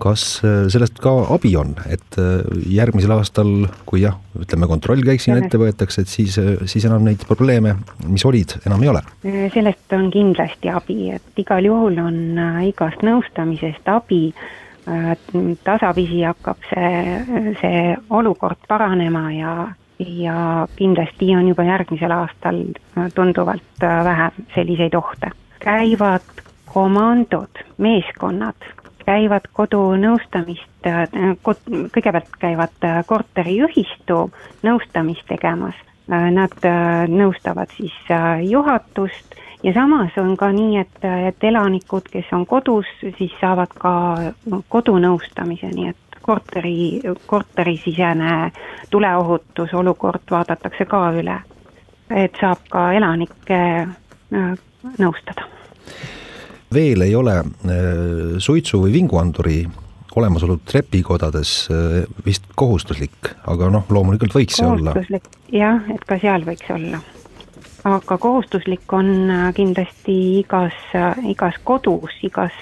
kas 0.00 0.24
äh, 0.44 0.64
sellest 0.72 1.00
ka 1.02 1.12
abi 1.34 1.52
on, 1.60 1.74
et 1.90 2.18
äh, 2.20 2.40
järgmisel 2.72 3.12
aastal, 3.14 3.50
kui 3.88 4.02
jah, 4.04 4.16
ütleme 4.40 4.68
kontrollkäik 4.70 5.22
siin 5.22 5.38
ette 5.40 5.60
võetakse, 5.60 6.04
et 6.04 6.12
siis, 6.12 6.38
äh, 6.40 6.62
siis 6.70 6.86
enam 6.88 7.04
neid 7.06 7.26
probleeme, 7.28 7.76
mis 8.08 8.24
olid, 8.28 8.56
enam 8.66 8.82
ei 8.84 8.92
ole? 8.92 9.04
sellest 9.54 9.92
on 9.96 10.08
kindlasti 10.12 10.72
abi, 10.72 11.12
et 11.16 11.42
igal 11.42 11.66
juhul 11.66 12.00
on 12.02 12.18
igast 12.66 13.04
nõustamisest 13.06 13.88
abi, 13.92 14.30
tasapisi 15.64 16.22
hakkab 16.24 16.64
see, 16.70 17.44
see 17.60 17.82
olukord 18.16 18.58
paranema 18.68 19.26
ja, 19.34 19.54
ja 20.00 20.36
kindlasti 20.78 21.28
on 21.36 21.50
juba 21.52 21.68
järgmisel 21.68 22.14
aastal 22.16 22.62
tunduvalt 23.14 23.84
vähem 23.84 24.44
selliseid 24.54 24.96
ohte. 24.98 25.30
käivad 25.60 26.40
komandod, 26.72 27.60
meeskonnad 27.78 28.70
käivad 29.06 29.46
kodunõustamist, 29.52 30.86
kõigepealt 31.94 32.32
käivad 32.40 32.86
äh, 32.86 33.00
korteriühistu 33.06 34.22
nõustamist 34.66 35.26
tegemas, 35.28 35.76
äh, 36.10 36.28
nad 36.34 36.56
äh, 36.64 37.04
nõustavad 37.10 37.72
siis 37.76 37.96
juhatust 38.48 39.36
ja 39.62 39.74
samas 39.76 40.16
on 40.18 40.36
ka 40.40 40.50
nii, 40.56 40.80
et, 40.84 41.04
et 41.28 41.44
elanikud, 41.44 42.08
kes 42.12 42.32
on 42.32 42.46
kodus, 42.46 42.88
siis 43.18 43.34
saavad 43.40 43.72
ka 43.78 43.92
kodunõustamise, 44.72 45.72
nii 45.74 45.92
et 45.92 46.20
korteri, 46.22 47.00
korterisisene 47.26 48.50
tuleohutusolukord 48.90 50.28
vaadatakse 50.30 50.84
ka 50.88 51.06
üle. 51.20 51.40
et 52.10 52.34
saab 52.40 52.64
ka 52.70 52.92
elanikke 52.92 53.60
nõustada 54.98 55.46
veel 56.74 57.00
ei 57.00 57.14
ole 57.14 57.38
äh, 57.38 57.46
suitsu- 58.38 58.82
või 58.84 58.92
vinguanduri 58.92 59.60
olemasolu 60.16 60.60
trepikodades 60.66 61.54
äh, 61.70 62.02
vist 62.26 62.46
kohustuslik, 62.58 63.32
aga 63.50 63.70
noh, 63.70 63.86
loomulikult 63.90 64.34
võiks 64.34 64.60
see 64.60 64.66
olla. 64.66 64.94
jah, 65.52 65.82
et 65.94 66.04
ka 66.06 66.18
seal 66.22 66.46
võiks 66.46 66.70
olla. 66.74 67.02
aga 67.90 68.18
kohustuslik 68.18 68.92
on 68.92 69.30
äh, 69.30 69.48
kindlasti 69.56 70.16
igas, 70.40 70.78
igas 71.26 71.58
kodus, 71.64 72.14
igas 72.22 72.56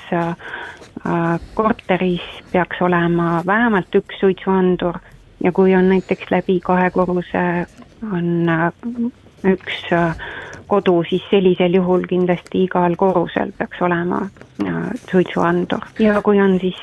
korteris 1.55 2.25
peaks 2.51 2.81
olema 2.83 3.39
vähemalt 3.47 3.95
üks 3.95 4.19
suitsuandur 4.19 4.97
ja 5.45 5.53
kui 5.55 5.71
on 5.79 5.93
näiteks 5.93 6.33
läbi 6.35 6.59
kahe 6.61 6.89
korruse, 6.91 7.45
on 8.03 8.51
üks 9.47 9.85
kodu, 10.69 11.03
siis 11.09 11.25
sellisel 11.31 11.75
juhul 11.75 12.07
kindlasti 12.09 12.65
igal 12.69 12.97
korrusel 12.97 13.53
peaks 13.59 13.83
olema 13.83 14.23
äh, 14.23 14.79
suitsuandur 15.11 15.89
ja 15.99 16.23
kui 16.23 16.41
on 16.41 16.59
siis 16.61 16.79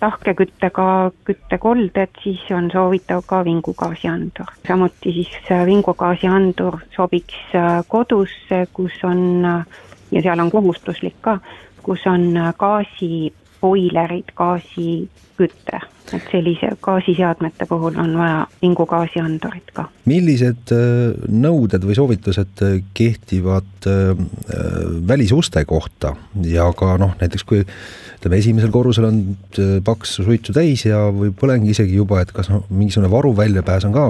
tahkeküttega 0.00 1.10
küttekolded, 1.28 2.22
siis 2.22 2.40
on 2.56 2.70
soovitav 2.72 3.22
ka 3.26 3.44
vingugaasiandur. 3.44 4.48
samuti 4.68 5.12
siis 5.12 5.50
vingugaasiandur 5.66 6.78
sobiks 6.96 7.52
kodusse, 7.88 8.66
kus 8.72 9.04
on 9.04 9.44
ja 10.10 10.22
seal 10.22 10.40
on 10.40 10.50
kohustuslik 10.50 11.20
ka, 11.20 11.38
kus 11.82 12.06
on 12.06 12.32
gaasiboilerid, 13.60 14.32
gaasiküte 14.36 15.80
et 16.10 16.24
sellise 16.32 16.72
gaasiseadmete 16.82 17.66
puhul 17.70 17.94
on 18.02 18.16
vaja 18.18 18.46
vingugaasiandurit 18.62 19.70
ka. 19.72 19.84
millised 20.10 20.72
äh, 20.74 21.12
nõuded 21.28 21.84
või 21.86 21.94
soovitused 21.94 22.62
äh, 22.66 22.80
kehtivad 22.94 23.86
äh, 23.86 24.18
välisuste 25.06 25.62
kohta 25.64 26.16
ja 26.42 26.66
ka 26.74 26.96
noh, 26.98 27.14
näiteks 27.20 27.44
kui 27.46 27.60
ütleme, 27.62 28.40
esimesel 28.42 28.72
korrusel 28.74 29.06
on 29.06 29.20
paks 29.86 30.16
suitsu 30.16 30.52
täis 30.56 30.82
ja 30.88 31.04
või 31.14 31.30
põleng 31.30 31.68
isegi 31.70 31.94
juba, 31.94 32.24
et 32.24 32.34
kas 32.34 32.50
noh, 32.50 32.64
mingisugune 32.68 33.12
varuväljapääs 33.12 33.86
on 33.86 33.94
ka 33.94 34.08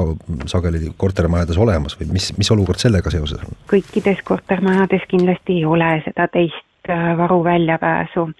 sageli 0.48 0.94
kortermajades 0.96 1.60
olemas 1.60 1.98
või 2.00 2.14
mis, 2.16 2.30
mis 2.38 2.50
olukord 2.50 2.80
sellega 2.80 3.12
seoses 3.12 3.44
on? 3.44 3.60
kõikides 3.68 4.24
kortermajades 4.24 5.04
kindlasti 5.12 5.60
ei 5.60 5.68
ole 5.68 5.92
seda 6.08 6.30
teist 6.32 6.64
varuväljapääsu 6.88 8.30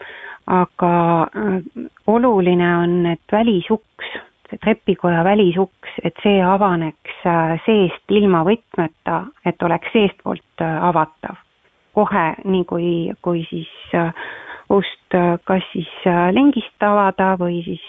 aga 0.47 1.23
äh, 1.23 1.63
oluline 2.07 2.77
on, 2.77 3.07
et 3.07 3.33
välisuks, 3.33 4.11
see 4.51 4.59
trepikoja 4.65 5.23
välisuks, 5.25 5.99
et 6.05 6.17
see 6.23 6.41
avaneks 6.43 7.23
äh, 7.27 7.55
seest 7.67 8.15
ilma 8.17 8.43
võtmeta, 8.47 9.23
et 9.47 9.63
oleks 9.63 9.93
seestpoolt 9.93 10.65
äh, 10.65 10.83
avatav. 10.89 11.39
kohe, 11.95 12.27
nii 12.47 12.65
kui, 12.71 12.91
kui 13.21 13.41
siis 13.49 13.71
ust 14.71 15.17
kas 15.45 15.65
siis 15.73 15.91
lingist 16.31 16.85
avada 16.87 17.33
või 17.41 17.59
siis, 17.67 17.83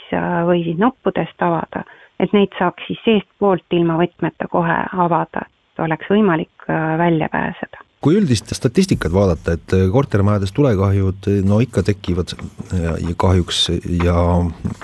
või 0.47 0.63
siis 0.65 0.79
nuppudest 0.81 1.45
avada, 1.45 1.83
et 2.19 2.33
neid 2.33 2.49
saaks 2.57 2.89
siis 2.89 2.99
seestpoolt 3.05 3.77
ilma 3.77 3.99
võtmeta 4.01 4.49
kohe 4.49 4.79
avada, 5.05 5.45
et 5.45 5.85
oleks 5.85 6.09
võimalik 6.09 6.67
välja 6.97 7.29
pääseda 7.29 7.85
kui 8.01 8.17
üldist 8.17 8.49
statistikat 8.55 9.13
vaadata, 9.13 9.55
et 9.57 9.75
äh, 9.77 9.85
kortermajades 9.93 10.53
tulekahjud 10.57 11.27
äh, 11.29 11.41
no 11.45 11.59
ikka 11.61 11.83
tekivad 11.85 12.33
ja, 12.73 12.95
ja 12.97 13.15
kahjuks 13.17 13.67
ja 14.01 14.15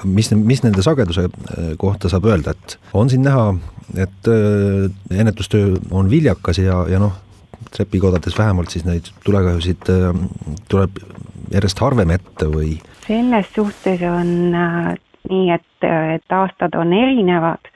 mis, 0.05 0.29
mis 0.37 0.61
nende 0.65 0.85
sageduse 0.85 1.25
äh, 1.25 1.71
kohta 1.81 2.11
saab 2.13 2.27
öelda, 2.29 2.53
et 2.53 2.77
on 2.97 3.09
siin 3.09 3.25
näha, 3.25 3.49
et 3.97 4.27
ennetustöö 4.27 5.77
on 5.95 6.09
viljakas 6.11 6.59
ja, 6.59 6.81
ja 6.91 6.99
noh, 7.01 7.15
trepikodades 7.71 8.35
vähemalt 8.37 8.73
siis 8.73 8.83
neid 8.85 9.07
tulekahjusid 9.23 9.87
tuleb 10.69 10.99
järjest 11.53 11.79
harvem 11.81 12.11
ette 12.13 12.49
või? 12.51 12.75
selles 13.07 13.47
suhtes 13.55 14.03
on 14.11 14.29
nii, 14.51 15.47
et, 15.55 15.87
et 15.87 16.35
aastad 16.35 16.75
on 16.75 16.91
erinevad 16.93 17.71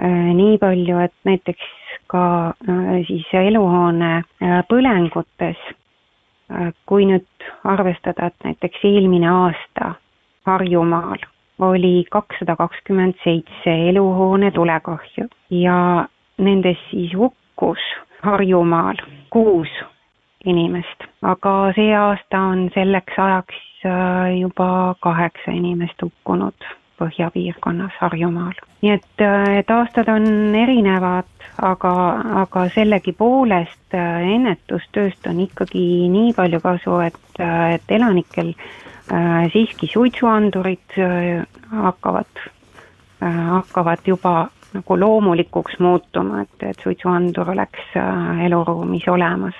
nii 0.00 0.56
palju, 0.62 0.98
et 1.04 1.14
näiteks 1.28 1.68
ka 2.06 2.54
äh, 2.68 3.06
siis 3.06 3.26
eluhoone 3.32 4.16
äh, 4.16 4.62
põlengutes. 4.68 5.60
Äh, 6.52 6.72
kui 6.86 7.06
nüüd 7.08 7.46
arvestada, 7.64 8.26
et 8.28 8.44
näiteks 8.44 8.84
eelmine 8.84 9.30
aasta 9.30 9.94
Harjumaal 10.46 11.22
oli 11.64 12.04
kakssada 12.10 12.56
kakskümmend 12.56 13.16
seitse 13.24 13.74
eluhoone 13.88 14.50
tulekahju 14.50 15.28
ja 15.50 15.78
nendest 16.38 16.90
siis 16.90 17.14
hukkus 17.16 17.80
Harjumaal 18.22 19.00
kuus 19.30 19.70
inimest, 20.44 21.06
aga 21.22 21.72
see 21.76 21.94
aasta 21.96 22.40
on 22.52 22.68
selleks 22.74 23.18
ajaks 23.18 23.62
juba 24.40 24.94
kaheksa 25.00 25.52
inimest 25.56 26.02
hukkunud 26.02 26.68
põhjapiirkonnas 26.98 27.96
Harjumaal. 28.00 28.56
nii 28.82 28.92
et, 28.92 29.24
et 29.58 29.70
aastad 29.70 30.08
on 30.12 30.26
erinevad, 30.54 31.30
aga, 31.62 31.92
aga 32.44 32.64
sellegipoolest 32.74 33.96
äh, 33.96 34.24
ennetustööst 34.36 35.26
on 35.30 35.40
ikkagi 35.46 35.84
nii 36.12 36.32
palju 36.36 36.60
kasu, 36.64 36.98
et, 37.06 37.22
äh, 37.40 37.76
et 37.78 37.94
elanikel 37.98 38.54
äh, 38.54 39.46
siiski 39.52 39.88
suitsuandurid 39.92 40.98
äh, 40.98 41.46
hakkavad 41.70 42.44
äh,, 42.44 43.46
hakkavad 43.58 44.04
juba 44.06 44.34
nagu 44.74 45.00
loomulikuks 45.00 45.78
muutuma, 45.78 46.42
et, 46.42 46.68
et 46.70 46.82
suitsuandur 46.82 47.54
oleks 47.54 47.94
äh, 47.96 48.44
eluruumis 48.46 49.08
olemas 49.08 49.54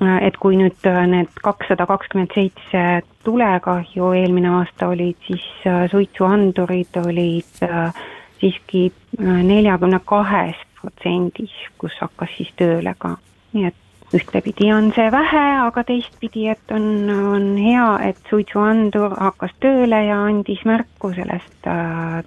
et 0.00 0.36
kui 0.36 0.58
nüüd 0.60 0.86
need 1.08 1.38
kakssada 1.42 1.86
kakskümmend 1.88 2.34
seitse 2.36 2.82
tulekahju 3.24 4.10
eelmine 4.18 4.50
aasta 4.58 4.90
olid, 4.92 5.16
siis 5.26 5.46
suitsuandurid 5.90 6.98
olid 7.00 7.62
siiski 8.40 8.90
neljakümne 9.18 10.00
kahes 10.04 10.60
protsendis, 10.80 11.54
kus 11.80 11.96
hakkas 12.00 12.36
siis 12.36 12.52
tööle 12.60 12.92
ka. 12.98 13.16
nii 13.56 13.70
et 13.70 13.85
ühtepidi 14.16 14.70
on 14.74 14.90
see 14.96 15.06
vähe, 15.12 15.44
aga 15.66 15.84
teistpidi, 15.86 16.46
et 16.52 16.74
on, 16.74 16.86
on 17.34 17.48
hea, 17.60 17.86
et 18.10 18.30
suitsuandur 18.30 19.16
hakkas 19.20 19.54
tööle 19.62 20.02
ja 20.08 20.20
andis 20.26 20.62
märku 20.68 21.12
sellest 21.16 21.70
äh, 21.70 22.20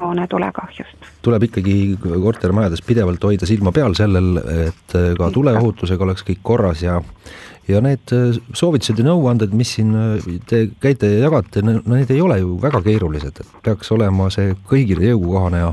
hoone 0.00 0.26
tulekahjust. 0.30 1.10
tuleb 1.22 1.48
ikkagi 1.48 1.76
kortermajades 2.02 2.82
pidevalt 2.86 3.24
hoida 3.24 3.48
silma 3.48 3.72
peal 3.72 3.96
sellel, 3.98 4.36
et 4.68 4.96
ka 5.18 5.30
tuleohutusega 5.34 6.08
oleks 6.08 6.24
kõik 6.26 6.42
korras 6.42 6.84
ja 6.86 7.00
ja 7.66 7.80
need 7.82 8.12
soovitused 8.54 9.00
ja 9.00 9.08
nõuanded, 9.08 9.54
mis 9.58 9.72
siin 9.74 9.90
te 10.46 10.68
käite 10.80 11.08
ja 11.10 11.26
jagate, 11.26 11.64
no 11.66 11.80
need 11.96 12.12
ei 12.14 12.20
ole 12.22 12.38
ju 12.38 12.54
väga 12.62 12.80
keerulised, 12.84 13.42
et 13.42 13.56
peaks 13.66 13.90
olema 13.96 14.28
see 14.30 14.54
kõigile 14.70 15.10
jõukohane 15.10 15.64
ja 15.64 15.72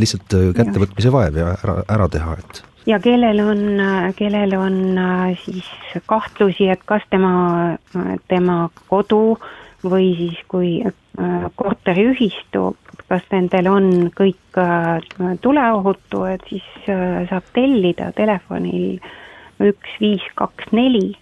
lihtsalt 0.00 0.36
äh, 0.36 0.50
kättevõtmise 0.56 1.12
vaev 1.12 1.38
ja 1.40 1.54
ära, 1.56 1.78
ära 1.96 2.08
teha, 2.12 2.36
et 2.40 2.62
ja 2.86 2.98
kellel 3.00 3.40
on, 3.44 3.62
kellel 4.16 4.54
on 4.58 4.98
äh, 4.98 5.38
siis 5.44 5.68
kahtlusi, 6.06 6.68
et 6.72 6.82
kas 6.86 7.02
tema, 7.10 7.76
tema 8.28 8.68
kodu 8.88 9.38
või 9.84 10.12
siis 10.16 10.40
kui 10.48 10.72
äh, 10.84 11.48
korteriühistu, 11.56 12.76
kas 13.08 13.24
nendel 13.32 13.68
on 13.70 13.88
kõik 14.16 14.58
tuleohutu, 15.42 16.24
et 16.30 16.44
siis 16.48 16.66
saab 16.86 17.48
tellida 17.54 18.12
telefonil 18.14 19.00
üks 19.60 19.96
viis 20.00 20.24
kaks 20.38 20.70
neli 20.72 21.16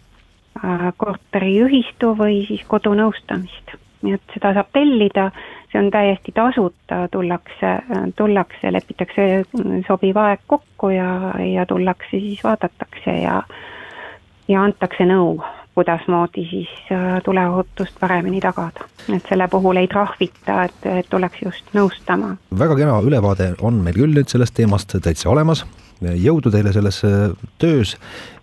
korteriühistu 1.00 2.12
või 2.18 2.42
siis 2.48 2.64
kodunõustamist. 2.68 3.76
nii 4.02 4.14
et 4.14 4.34
seda 4.34 4.52
saab 4.54 4.68
tellida 4.72 5.30
see 5.72 5.80
on 5.80 5.90
täiesti 5.90 6.32
tasuta, 6.32 7.08
tullakse, 7.12 7.74
tullakse, 8.16 8.72
lepitakse 8.72 9.26
sobiv 9.86 10.16
aeg 10.16 10.40
kokku 10.46 10.92
ja, 10.94 11.34
ja 11.44 11.66
tullakse 11.66 12.20
siis 12.20 12.44
vaadatakse 12.44 13.18
ja 13.22 13.42
ja 14.48 14.62
antakse 14.64 15.04
nõu, 15.04 15.42
kuidasmoodi 15.76 16.44
siis 16.50 16.70
äh, 16.92 17.18
tuleohutust 17.24 17.98
paremini 18.00 18.40
tagada. 18.40 18.86
et 19.14 19.28
selle 19.28 19.48
puhul 19.48 19.76
ei 19.76 19.88
trahvita, 19.88 20.62
et, 20.64 20.86
et 20.86 21.10
tuleks 21.10 21.42
just 21.44 21.74
nõustama. 21.74 22.36
väga 22.58 22.76
kena 22.76 22.98
ülevaade 23.04 23.52
on 23.60 23.82
meil 23.84 24.00
küll 24.00 24.16
nüüd 24.16 24.32
sellest 24.32 24.56
teemast 24.56 24.96
täitsa 25.04 25.30
olemas 25.30 25.66
jõudu 26.00 26.50
teile 26.50 26.72
selles 26.72 27.02
töös 27.58 27.96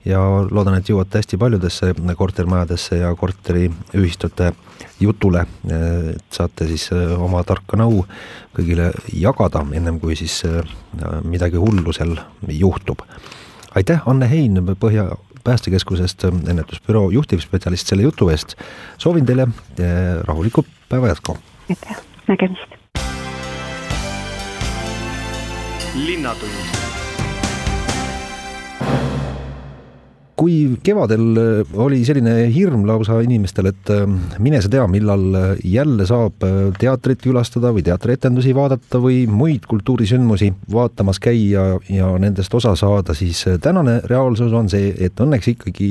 ja 0.05 0.19
loodan, 0.51 0.77
et 0.77 0.89
jõuate 0.89 1.21
hästi 1.21 1.37
paljudesse 1.41 1.93
kortermajadesse 2.17 2.99
ja 3.01 3.13
korteriühistute 3.17 4.51
jutule, 4.99 5.45
et 5.69 6.35
saate 6.35 6.67
siis 6.69 6.89
oma 7.17 7.43
tarka 7.47 7.77
nõu 7.79 8.03
kõigile 8.55 8.91
jagada, 9.13 9.65
ennem 9.75 9.99
kui 9.99 10.15
siis 10.19 10.41
midagi 11.23 11.61
hullu 11.61 11.93
seal 11.93 12.17
juhtub. 12.47 13.01
aitäh, 13.75 14.01
Anne 14.05 14.29
Hein, 14.29 14.75
Põhja 14.79 15.09
päästekeskusest, 15.43 16.23
ennetusbüroo 16.23 17.09
juhtivspetsialist 17.11 17.87
selle 17.87 18.03
jutu 18.03 18.29
eest. 18.29 18.55
soovin 18.97 19.25
teile 19.25 19.47
rahulikku 20.23 20.65
päeva 20.89 21.07
jätku. 21.07 21.37
aitäh, 21.69 22.01
nägemist. 22.27 22.75
linnatund 25.95 26.84
kui 30.35 30.55
kevadel 30.83 31.39
äh, 31.39 31.75
oli 31.79 32.01
selline 32.07 32.35
hirm 32.53 32.85
lausa 32.87 33.17
inimestel, 33.23 33.69
et 33.71 33.91
äh, 33.93 34.03
mine 34.43 34.59
sa 34.63 34.71
tea, 34.71 34.85
millal 34.91 35.25
äh, 35.39 35.47
jälle 35.63 36.07
saab 36.07 36.45
teatrit 36.79 37.23
külastada 37.23 37.71
või 37.75 37.85
teatrietendusi 37.87 38.55
vaadata 38.55 38.99
või 39.01 39.23
muid 39.31 39.67
kultuurisündmusi 39.69 40.51
vaatamas 40.71 41.21
käia 41.23 41.65
ja 41.89 42.11
nendest 42.21 42.53
osa 42.53 42.75
saada, 42.79 43.15
siis 43.17 43.45
tänane 43.63 44.01
reaalsus 44.09 44.53
on 44.53 44.69
see, 44.71 44.93
et 45.07 45.19
õnneks 45.23 45.53
ikkagi 45.55 45.89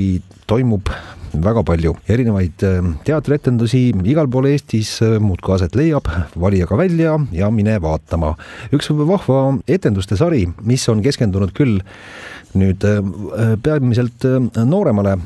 toimub 0.50 0.92
väga 1.42 1.64
palju 1.66 1.94
erinevaid 2.10 2.62
teatrietendusi 3.06 3.88
igal 4.10 4.28
pool 4.30 4.48
Eestis 4.50 4.96
muudkui 5.22 5.56
aset 5.56 5.74
leiab, 5.78 6.08
vali 6.40 6.62
aga 6.62 6.78
välja 6.78 7.16
ja 7.32 7.50
mine 7.50 7.76
vaatama. 7.82 8.34
üks 8.72 8.90
vahva 8.90 9.58
etenduste 9.66 10.16
sari, 10.16 10.46
mis 10.62 10.88
on 10.88 11.02
keskendunud 11.02 11.54
küll 11.56 11.80
nüüd 12.54 12.84
peamiselt 13.62 14.24
nooremale 14.54 15.16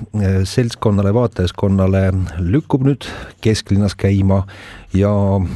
seltskonnale, 0.49 1.13
vaatajaskonnale, 1.13 2.05
lükkub 2.41 2.87
nüüd 2.89 3.09
kesklinnas 3.45 3.97
käima 3.99 4.45
ja 4.97 5.13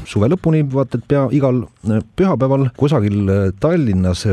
suve 0.09 0.29
lõpuni 0.33 0.67
vaata 0.75 1.01
et 1.01 1.09
pea 1.09 1.25
igal 1.33 1.65
pühapäeval 2.17 2.69
kusagil 2.77 3.33
Tallinnas 3.61 4.27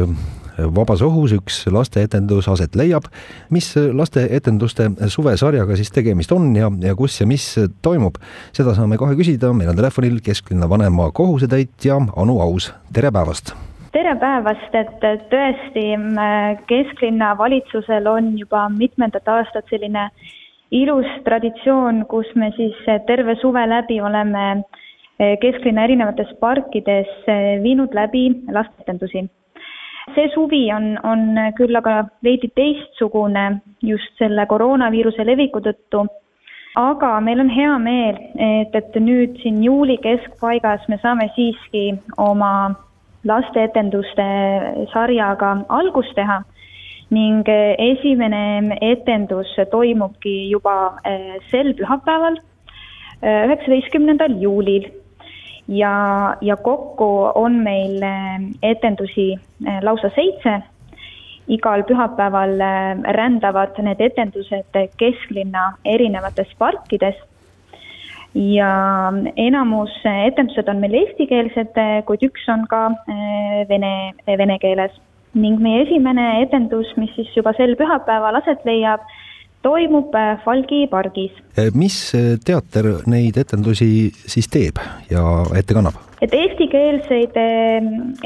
vabas 0.75 1.01
õhus 1.05 1.33
üks 1.37 1.61
lasteetendus 1.71 2.49
aset 2.51 2.75
leiab. 2.75 3.07
mis 3.49 3.71
lasteetenduste 3.75 4.89
suvesarjaga 5.07 5.75
siis 5.75 5.91
tegemist 5.91 6.31
on 6.31 6.55
ja, 6.55 6.71
ja 6.81 6.95
kus 6.95 7.19
ja 7.21 7.27
mis 7.27 7.45
toimub, 7.81 8.19
seda 8.55 8.75
saame 8.77 8.97
kohe 8.97 9.15
küsida, 9.19 9.53
meil 9.53 9.71
on 9.71 9.79
telefonil 9.79 10.19
kesklinna 10.23 10.69
vanema 10.69 11.11
kohusetäitja 11.11 11.99
Anu 12.15 12.39
Aus, 12.41 12.73
tere 12.93 13.11
päevast! 13.11 13.55
tere 13.93 14.13
päevast, 14.21 14.75
et 14.77 15.05
tõesti 15.31 15.85
kesklinna 16.69 17.31
valitsusel 17.37 18.07
on 18.07 18.35
juba 18.37 18.67
mitmendat 18.69 19.27
aastat 19.27 19.65
selline 19.71 20.09
ilus 20.71 21.09
traditsioon, 21.25 22.03
kus 22.09 22.29
me 22.35 22.51
siis 22.57 22.77
terve 23.07 23.35
suve 23.41 23.65
läbi 23.69 23.97
oleme 24.01 24.61
kesklinna 25.41 25.83
erinevates 25.89 26.29
parkides 26.39 27.09
viinud 27.63 27.95
läbi 27.97 28.29
lasteetendusi 28.53 29.25
see 30.15 30.29
suvi 30.33 30.63
on, 30.73 30.97
on 31.03 31.37
küll 31.57 31.75
aga 31.75 32.03
veidi 32.23 32.49
teistsugune 32.55 33.61
just 33.85 34.17
selle 34.21 34.45
koroonaviiruse 34.49 35.25
leviku 35.25 35.61
tõttu, 35.65 36.05
aga 36.79 37.15
meil 37.23 37.41
on 37.43 37.49
hea 37.53 37.77
meel, 37.81 38.19
et, 38.35 38.75
et 38.75 38.99
nüüd 39.01 39.39
siin 39.43 39.63
juuli 39.63 39.97
keskpaigas 40.03 40.85
me 40.89 40.99
saame 41.01 41.29
siiski 41.35 41.91
oma 42.17 42.53
lasteetenduste 43.27 44.27
sarjaga 44.93 45.55
algust 45.75 46.15
teha 46.15 46.41
ning 47.11 47.47
esimene 47.49 48.77
etendus 48.85 49.55
toimubki 49.71 50.51
juba 50.51 50.75
eh, 51.05 51.39
sel 51.49 51.73
pühapäeval, 51.73 52.37
eh, 53.23 53.45
üheksateistkümnendal 53.49 54.37
juulil 54.41 54.91
ja, 55.69 56.35
ja 56.41 56.57
kokku 56.57 57.31
on 57.35 57.61
meil 57.63 58.01
äh, 58.03 58.41
etendusi 58.61 59.33
äh, 59.67 59.81
lausa 59.81 60.11
seitse. 60.15 60.61
igal 61.49 61.81
pühapäeval 61.83 62.59
äh, 62.61 62.99
rändavad 63.15 63.77
need 63.81 64.01
etendused 64.05 64.75
kesklinna 65.01 65.63
erinevates 65.85 66.51
parkides 66.59 67.15
ja 68.35 68.69
enamus 69.35 69.95
etendused 70.05 70.69
on 70.69 70.77
meil 70.77 70.93
eestikeelsed, 70.99 71.79
kuid 72.05 72.25
üks 72.27 72.45
on 72.53 72.67
ka 72.69 72.83
vene, 73.69 74.13
vene 74.27 74.59
keeles 74.61 74.93
ning 75.33 75.57
meie 75.61 75.87
esimene 75.87 76.27
etendus, 76.43 76.93
mis 76.97 77.09
siis 77.15 77.33
juba 77.33 77.55
sel 77.57 77.73
pühapäeval 77.81 78.37
aset 78.37 78.61
leiab, 78.69 79.01
toimub 79.61 80.15
äh, 80.15 80.37
Falgi 80.43 80.87
pargis. 80.87 81.31
Äh, 81.57 81.71
mis 81.73 82.13
äh, 82.13 82.37
teater 82.45 83.01
neid 83.09 83.37
etendusi 83.37 84.09
siis 84.13 84.47
teeb 84.51 84.79
ja 85.11 85.23
ette 85.57 85.77
kannab? 85.77 85.97
et 86.19 86.33
eestikeelseid 86.35 87.37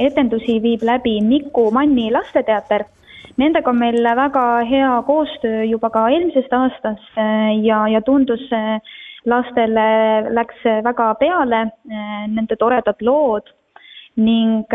etendusi 0.02 0.56
viib 0.64 0.82
läbi 0.82 1.20
Miku 1.22 1.68
Manni 1.72 2.08
lasteteater. 2.10 2.88
Nendega 3.38 3.70
on 3.70 3.78
meil 3.78 4.00
väga 4.18 4.46
hea 4.66 4.90
koostöö 5.06 5.62
juba 5.70 5.92
ka 5.94 6.08
eelmisest 6.10 6.54
aastast 6.58 7.20
ja, 7.62 7.84
ja 7.90 8.02
tundus 8.02 8.42
lastele 9.30 9.86
läks 10.34 10.66
väga 10.90 11.12
peale 11.22 11.62
nende 12.34 12.58
toredad 12.58 13.06
lood 13.06 13.54
ning 14.18 14.66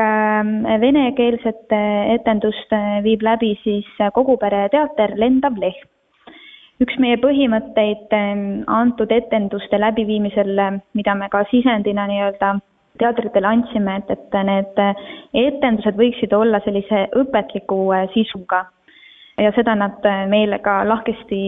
venekeelset 0.87 1.75
etendust 2.15 2.79
viib 3.03 3.27
läbi 3.27 3.57
siis 3.67 3.91
kogu 4.15 4.39
pere 4.39 4.69
teater 4.71 5.19
Lendav 5.19 5.59
leht 5.59 5.87
üks 6.83 6.99
meie 7.03 7.19
põhimõtteid 7.23 8.15
ähm, 8.15 8.47
antud 8.71 9.11
etenduste 9.15 9.81
läbiviimisel, 9.81 10.55
mida 10.95 11.15
me 11.19 11.29
ka 11.33 11.45
sisendina 11.51 12.07
nii-öelda 12.11 12.59
teatritele 12.99 13.47
andsime, 13.47 14.01
et, 14.01 14.11
et 14.15 14.37
need 14.49 14.83
äh, 14.83 15.07
etendused 15.47 15.99
võiksid 15.99 16.35
olla 16.37 16.61
sellise 16.65 17.07
õpetliku 17.19 17.81
äh, 17.95 18.09
sisuga. 18.15 18.67
ja 19.39 19.53
seda 19.55 19.77
nad 19.79 20.07
äh, 20.07 20.25
meile 20.31 20.59
ka 20.59 20.81
lahkesti 20.87 21.41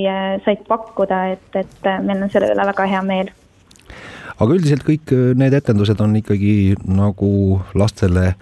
said 0.45 0.67
pakkuda, 0.69 1.21
et, 1.35 1.57
et 1.59 1.89
meil 2.07 2.23
on 2.23 2.31
selle 2.31 2.53
üle 2.55 2.67
väga 2.73 2.87
hea 2.87 3.01
meel 3.03 3.33
aga 4.41 4.55
üldiselt 4.55 4.87
kõik 4.87 5.11
need 5.37 5.53
etendused 5.59 6.01
on 6.01 6.15
ikkagi 6.17 6.77
nagu 6.87 7.33
lastele 7.75 8.37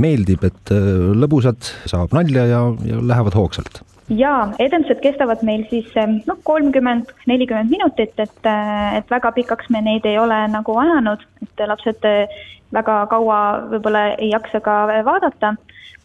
meeldib, 0.00 0.46
et 0.46 0.72
lõbusad, 1.18 1.66
saab 1.90 2.14
nalja 2.16 2.46
ja, 2.48 2.62
ja 2.88 3.02
lähevad 3.02 3.36
hoogsalt 3.36 3.82
jaa, 4.18 4.52
edendused 4.62 5.00
kestavad 5.04 5.42
meil 5.46 5.64
siis 5.70 5.90
eh, 5.96 6.08
noh, 6.28 6.38
kolmkümmend, 6.48 7.12
nelikümmend 7.30 7.72
minutit, 7.72 8.14
et, 8.20 8.40
eh, 8.48 8.96
et 8.98 9.12
väga 9.12 9.32
pikaks 9.36 9.70
me 9.70 9.82
neid 9.84 10.06
ei 10.08 10.18
ole 10.18 10.38
nagu 10.52 10.76
ajanud, 10.84 11.24
et 11.44 11.64
lapsed 11.68 12.08
eh, 12.08 12.40
väga 12.72 13.02
kaua 13.10 13.38
võib-olla 13.72 14.06
ei 14.16 14.32
jaksa 14.32 14.62
ka 14.64 14.76
vaadata 15.06 15.54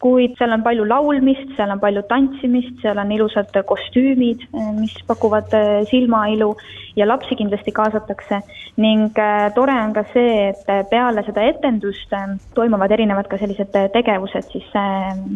kuid 0.02 0.36
seal 0.38 0.52
on 0.54 0.62
palju 0.62 0.84
laulmist, 0.86 1.50
seal 1.56 1.72
on 1.74 1.80
palju 1.82 2.04
tantsimist, 2.10 2.76
seal 2.82 3.00
on 3.02 3.10
ilusad 3.14 3.54
kostüümid, 3.66 4.44
mis 4.78 4.94
pakuvad 5.08 5.54
äh, 5.58 5.82
silmailu 5.90 6.52
ja 6.96 7.06
lapsi 7.08 7.36
kindlasti 7.38 7.74
kaasatakse. 7.74 8.40
ning 8.78 9.18
äh, 9.18 9.48
tore 9.54 9.74
on 9.74 9.92
ka 9.92 10.04
see, 10.12 10.52
et 10.52 10.90
peale 10.90 11.24
seda 11.26 11.42
etendust 11.50 12.14
toimuvad 12.54 12.94
erinevad 12.94 13.26
ka 13.28 13.38
sellised 13.38 13.74
tegevused 13.92 14.52
siis 14.52 14.68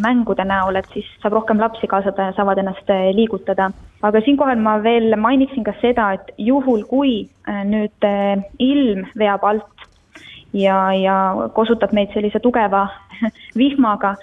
mängude 0.03 0.47
näol, 0.47 0.79
et 0.79 0.87
siis 0.95 1.09
saab 1.23 1.41
rohkem 1.41 1.59
lapsi 1.59 1.91
kaasata 1.91 2.31
ja 2.31 2.37
saavad 2.37 2.63
ennast 2.63 2.95
liigutada. 3.19 3.71
aga 4.03 4.21
siinkohal 4.21 4.63
ma 4.63 4.79
veel 4.83 5.17
mainiksin 5.17 5.65
ka 5.65 5.75
seda, 5.81 6.13
et 6.15 6.35
juhul, 6.39 6.87
kui 6.87 7.29
nüüd 7.67 8.11
ilm 8.59 9.07
veab 9.19 9.45
alt 9.45 9.89
ja, 10.53 10.77
ja 10.95 11.17
kosutab 11.55 11.93
meid 11.97 12.13
sellise 12.15 12.41
tugeva 12.43 12.87
vihmaga, 13.61 14.15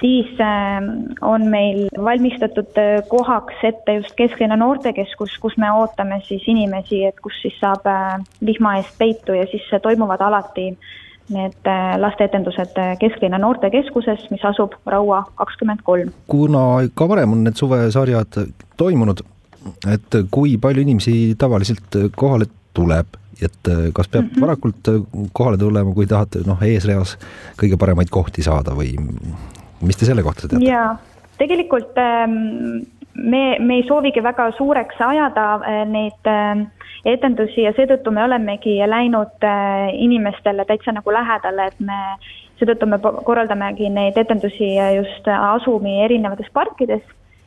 siis 0.00 0.26
ähm, 0.40 0.84
on 1.20 1.46
meil 1.50 1.88
valmistatud 2.04 2.78
äh, 2.78 3.02
kohaks 3.08 3.62
ette 3.62 3.94
just 3.94 4.14
Kesklinna 4.16 4.56
noortekeskus, 4.56 5.38
kus 5.40 5.56
me 5.56 5.72
ootame 5.72 6.20
siis 6.28 6.42
inimesi, 6.46 7.04
et 7.04 7.20
kus 7.22 7.36
siis 7.42 7.56
saab 7.60 7.86
äh, 7.90 8.18
vihma 8.44 8.76
eest 8.80 8.98
peitu 8.98 9.36
ja 9.38 9.46
siis 9.50 9.68
toimuvad 9.82 10.20
alati 10.20 10.70
need 11.34 11.70
äh, 11.70 11.94
lasteetendused 12.00 12.76
Kesklinna 13.00 13.38
noortekeskuses, 13.40 14.28
mis 14.30 14.44
asub 14.44 14.76
Raua 14.86 15.24
kakskümmend 15.34 15.84
kolm. 15.84 16.12
kuna 16.26 16.66
ka 16.94 17.08
varem 17.08 17.32
on 17.32 17.44
need 17.44 17.60
suvesarjad 17.60 18.40
toimunud, 18.76 19.24
et 19.92 20.20
kui 20.30 20.58
palju 20.60 20.84
inimesi 20.84 21.34
tavaliselt 21.38 22.00
kohale 22.16 22.50
tuleb, 22.74 23.16
et 23.42 23.72
kas 23.92 24.08
peab 24.08 24.24
mm 24.24 24.30
-hmm. 24.30 24.40
varakult 24.40 24.88
kohale 25.32 25.58
tulema, 25.58 25.94
kui 25.94 26.06
tahate 26.06 26.44
noh, 26.46 26.62
eesreas 26.62 27.16
kõige 27.62 27.76
paremaid 27.78 28.10
kohti 28.10 28.42
saada 28.42 28.70
või 28.76 28.96
mis 29.86 30.00
te 30.00 30.08
selle 30.08 30.22
kohta 30.26 30.48
teate? 30.48 30.64
jaa, 30.64 30.96
tegelikult 31.38 31.98
ähm, 32.00 32.84
me, 33.14 33.56
me 33.60 33.74
ei 33.80 33.86
soovigi 33.88 34.22
väga 34.22 34.50
suureks 34.58 35.00
ajada 35.06 35.46
äh, 35.54 35.82
neid 35.88 36.30
äh, 36.30 36.64
etendusi 37.04 37.64
ja 37.66 37.74
seetõttu 37.76 38.12
me 38.14 38.24
olemegi 38.24 38.78
läinud 38.88 39.44
äh, 39.46 39.90
inimestele 40.06 40.66
täitsa 40.68 40.94
nagu 40.96 41.14
lähedale, 41.14 41.68
et 41.70 41.80
me, 41.80 41.98
seetõttu 42.60 42.88
me 42.90 43.00
korraldamegi 43.00 43.90
neid 43.90 44.18
etendusi 44.18 44.74
just 44.96 45.28
Asumi 45.28 46.00
erinevates 46.04 46.50
parkides, 46.54 47.04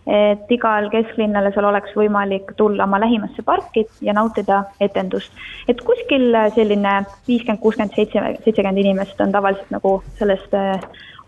et 0.08 0.52
igal 0.56 0.88
kesklinnalasel 0.92 1.66
oleks 1.68 1.92
võimalik 1.96 2.54
tulla 2.60 2.86
oma 2.86 3.00
lähimasse 3.04 3.44
parki 3.44 3.84
ja 4.02 4.14
nautida 4.16 4.64
etendust. 4.80 5.34
et 5.68 5.82
kuskil 5.84 6.32
selline 6.56 7.02
viiskümmend, 7.28 7.60
kuuskümmend, 7.60 7.96
seitse, 7.96 8.24
seitsekümmend 8.46 8.86
inimest 8.86 9.20
on 9.22 9.36
tavaliselt 9.36 9.74
nagu 9.76 9.98
sellest 10.20 10.56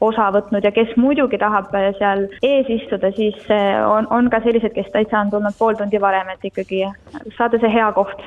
osa 0.05 0.29
võtnud 0.33 0.63
ja 0.63 0.71
kes 0.75 0.95
muidugi 0.99 1.39
tahab 1.41 1.73
äh, 1.77 1.91
seal 1.99 2.25
ees 2.45 2.69
istuda, 2.79 3.12
siis 3.15 3.38
äh, 3.51 3.79
on, 3.83 4.07
on 4.13 4.29
ka 4.31 4.41
sellised, 4.45 4.73
kes 4.75 4.91
täitsa 4.93 5.23
on 5.23 5.31
tulnud 5.33 5.57
pool 5.59 5.77
tundi 5.79 6.01
varem, 6.01 6.31
et 6.33 6.45
ikkagi 6.51 6.85
saada 7.38 7.59
see 7.62 7.71
hea 7.73 7.89
koht. 7.97 8.23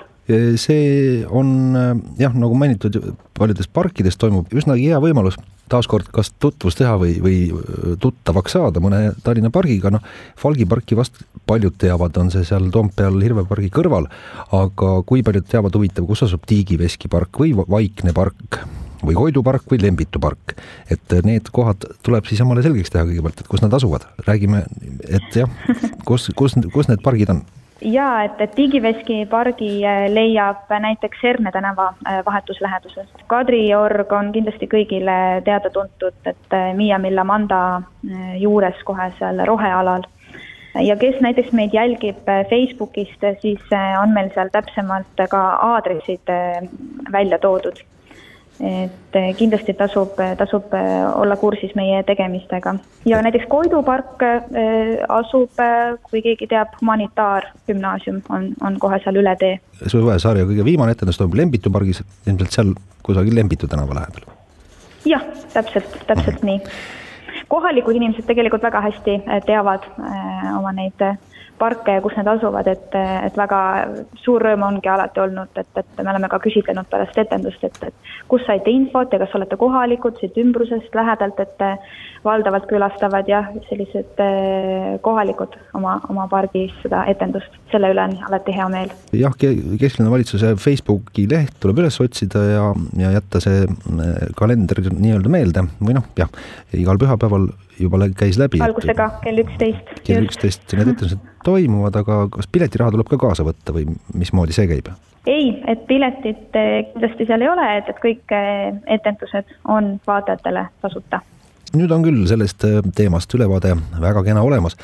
See 0.60 1.24
on 1.30 1.48
äh, 1.78 1.96
jah, 2.22 2.36
nagu 2.38 2.58
mainitud, 2.58 3.00
paljudes 3.38 3.70
parkides 3.72 4.20
toimub 4.20 4.52
üsnagi 4.54 4.92
hea 4.92 5.00
võimalus 5.02 5.40
taaskord 5.72 6.10
kas 6.12 6.28
tutvust 6.42 6.82
teha 6.82 6.98
või, 7.00 7.14
või 7.24 7.96
tuttavaks 8.02 8.58
saada 8.58 8.82
mõne 8.84 9.14
Tallinna 9.24 9.48
pargiga, 9.54 9.92
noh, 9.94 10.04
Falgi 10.36 10.66
parki 10.68 10.98
vast 10.98 11.22
paljud 11.48 11.78
teavad, 11.80 12.18
on 12.20 12.28
see 12.34 12.44
seal 12.44 12.68
Toompeal 12.74 13.16
Hirve 13.24 13.46
pargi 13.48 13.72
kõrval, 13.72 14.10
aga 14.52 14.94
kui 15.08 15.24
paljud 15.24 15.48
teavad, 15.48 15.74
huvitav, 15.78 16.04
kus 16.10 16.26
asub 16.28 16.44
Tiigiveski 16.48 17.08
park 17.12 17.40
või 17.40 17.56
Vaikne 17.56 18.12
park 18.16 18.60
või 19.02 19.16
Koidu 19.18 19.42
park 19.42 19.66
või 19.70 19.80
Lembitu 19.82 20.20
park. 20.20 20.56
et 20.90 21.16
need 21.24 21.48
kohad 21.52 21.86
tuleb 22.02 22.28
siis 22.28 22.40
omale 22.40 22.62
selgeks 22.62 22.90
teha 22.90 23.04
kõigepealt, 23.08 23.40
et 23.40 23.48
kus 23.48 23.62
nad 23.62 23.72
asuvad, 23.72 24.06
räägime, 24.26 24.64
et 25.08 25.36
jah, 25.36 25.50
kus, 26.04 26.30
kus, 26.36 26.56
kus 26.72 26.88
need 26.88 27.02
pargid 27.04 27.30
on 27.34 27.42
jaa, 27.82 28.24
et, 28.24 28.40
et 28.40 28.56
Digiveski 28.56 29.22
pargi 29.30 29.82
leiab 30.12 30.70
näiteks 30.70 31.22
Herne 31.22 31.50
tänava 31.52 31.92
vahetuslähedusest. 32.26 33.24
Kadriorg 33.26 34.12
on 34.12 34.32
kindlasti 34.32 34.68
kõigile 34.70 35.42
teada-tuntud, 35.44 36.18
et 36.30 36.58
Miia 36.78 36.98
Millamanda 37.02 37.82
juures 38.38 38.82
kohe 38.86 39.10
seal 39.18 39.42
rohealal 39.48 40.06
ja 40.80 40.96
kes 40.96 41.20
näiteks 41.20 41.52
meid 41.52 41.74
jälgib 41.74 42.28
Facebookist, 42.50 43.24
siis 43.42 43.74
on 44.02 44.14
meil 44.14 44.30
seal 44.34 44.52
täpsemalt 44.52 45.26
ka 45.30 45.42
aadressid 45.72 46.32
välja 47.12 47.38
toodud 47.38 47.82
et 48.62 49.16
eh, 49.18 49.32
kindlasti 49.34 49.74
tasub, 49.74 50.18
tasub 50.38 50.74
eh, 50.78 50.90
olla 51.18 51.36
kursis 51.36 51.74
meie 51.74 52.02
tegemistega. 52.06 52.74
ja 53.06 53.22
näiteks 53.22 53.48
Koidu 53.50 53.82
park 53.82 54.22
eh, 54.22 55.02
asub, 55.08 55.58
kui 56.06 56.22
keegi 56.22 56.46
teab, 56.46 56.76
humanitaargümnaasium 56.80 58.22
on, 58.30 58.52
on 58.62 58.78
kohe 58.78 59.00
seal 59.02 59.18
üle 59.18 59.34
tee. 59.40 59.58
Suvesarja 59.82 60.46
kõige 60.46 60.64
viimane 60.64 60.94
etendus 60.94 61.18
toimub 61.18 61.34
Lembitu 61.42 61.74
pargis, 61.74 62.04
ilmselt 62.26 62.54
seal 62.54 62.72
kusagil 63.02 63.34
Lembitu 63.34 63.68
tänava 63.68 63.98
lähedal. 63.98 64.30
jah, 65.04 65.26
täpselt, 65.52 65.98
täpselt 66.06 66.42
mm 66.42 66.48
-hmm. 66.48 66.62
nii. 66.62 67.48
kohalikud 67.48 67.96
inimesed 67.98 68.24
tegelikult 68.24 68.62
väga 68.62 68.80
hästi 68.80 69.22
teavad 69.46 69.90
oma 70.58 70.72
neid 70.72 71.02
parke 71.58 71.96
ja 71.96 72.02
kus 72.04 72.16
need 72.18 72.28
asuvad, 72.32 72.68
et, 72.70 72.94
et 72.96 73.36
väga 73.38 73.60
suur 74.24 74.42
rõõm 74.42 74.66
ongi 74.66 74.90
alati 74.90 75.22
olnud, 75.22 75.52
et, 75.56 75.70
et 75.78 76.02
me 76.02 76.10
oleme 76.10 76.30
ka 76.32 76.40
küsitlenud 76.42 76.88
pärast 76.90 77.18
etendust, 77.22 77.64
et, 77.64 77.78
et 77.88 78.12
kus 78.30 78.44
saite 78.46 78.72
infot 78.72 79.12
ja 79.12 79.20
kas 79.22 79.34
olete 79.38 79.58
kohalikud 79.60 80.18
siit 80.20 80.38
ümbrusest 80.42 80.94
lähedalt, 80.96 81.40
et 81.44 81.66
valdavalt 82.24 82.68
külastavad 82.70 83.28
jah, 83.30 83.48
sellised 83.68 84.20
eh, 84.22 84.98
kohalikud 85.04 85.56
oma, 85.78 85.96
oma 86.10 86.28
pargis 86.30 86.74
seda 86.82 87.02
etendust, 87.10 87.50
selle 87.72 87.90
üle 87.94 88.04
on 88.06 88.14
alati 88.28 88.54
hea 88.54 88.68
meel. 88.72 88.94
jah, 89.16 89.34
kesklinna 89.38 90.12
valitsuse 90.12 90.54
Facebooki 90.62 91.26
leht 91.30 91.58
tuleb 91.62 91.82
üles 91.82 91.98
otsida 92.02 92.44
ja, 92.46 92.68
ja 93.00 93.12
jätta 93.18 93.42
see 93.42 93.64
eh, 93.66 94.22
kalender 94.38 94.82
nii-öelda 94.92 95.32
meelde 95.32 95.66
või 95.80 95.98
noh, 95.98 96.06
jah, 96.18 96.30
igal 96.78 97.00
pühapäeval 97.02 97.50
juba 97.80 98.08
käis 98.16 98.38
läbi. 98.38 98.60
algusega 98.60 99.10
kell 99.22 99.44
üksteist. 99.44 99.94
kell 100.04 100.26
üksteist 100.26 100.76
need 100.76 100.92
etendused 100.92 101.30
toimuvad, 101.44 101.96
aga 102.02 102.26
kas 102.32 102.50
piletiraha 102.52 102.94
tuleb 102.94 103.08
ka 103.10 103.18
kaasa 103.26 103.46
võtta 103.46 103.74
või 103.74 103.88
mismoodi 104.14 104.54
see 104.56 104.68
käib? 104.70 104.92
ei, 105.26 105.52
et 105.70 105.86
piletit 105.86 106.56
eh, 106.58 106.72
kindlasti 106.92 107.26
seal 107.28 107.44
ei 107.44 107.50
ole, 107.50 107.68
et, 107.78 107.90
et 107.92 108.00
kõik 108.02 108.34
eh, 108.34 108.72
etendused 108.96 109.54
on 109.70 109.94
vaatajatele 110.06 110.66
tasuta. 110.82 111.22
nüüd 111.78 111.94
on 111.94 112.04
küll 112.04 112.26
sellest 112.30 112.66
eh, 112.68 112.80
teemast 112.96 113.34
ülevaade 113.38 113.76
väga 114.02 114.24
kena 114.26 114.42
olemas, 114.42 114.76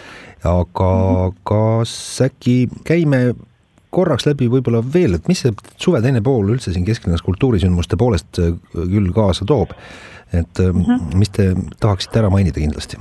aga 0.44 0.90
mm 0.94 1.14
-hmm. 1.14 1.38
kas 1.44 1.94
äkki 2.28 2.68
käime 2.84 3.34
korraks 3.90 4.26
läbi 4.26 4.50
võib-olla 4.52 4.82
veel, 4.94 5.14
et 5.14 5.28
mis 5.28 5.40
see 5.40 5.52
suve 5.76 6.02
teine 6.04 6.20
pool 6.20 6.52
üldse 6.52 6.72
siin 6.72 6.84
kesklinnas 6.84 7.22
kultuurisündmuste 7.24 7.96
poolest 7.96 8.38
küll 8.74 9.12
kaasa 9.14 9.44
toob? 9.48 9.72
Et 10.32 10.58
mm 10.58 10.82
-hmm. 10.82 11.16
mis 11.18 11.30
te 11.30 11.54
tahaksite 11.80 12.18
ära 12.18 12.30
mainida 12.30 12.60
kindlasti? 12.60 12.98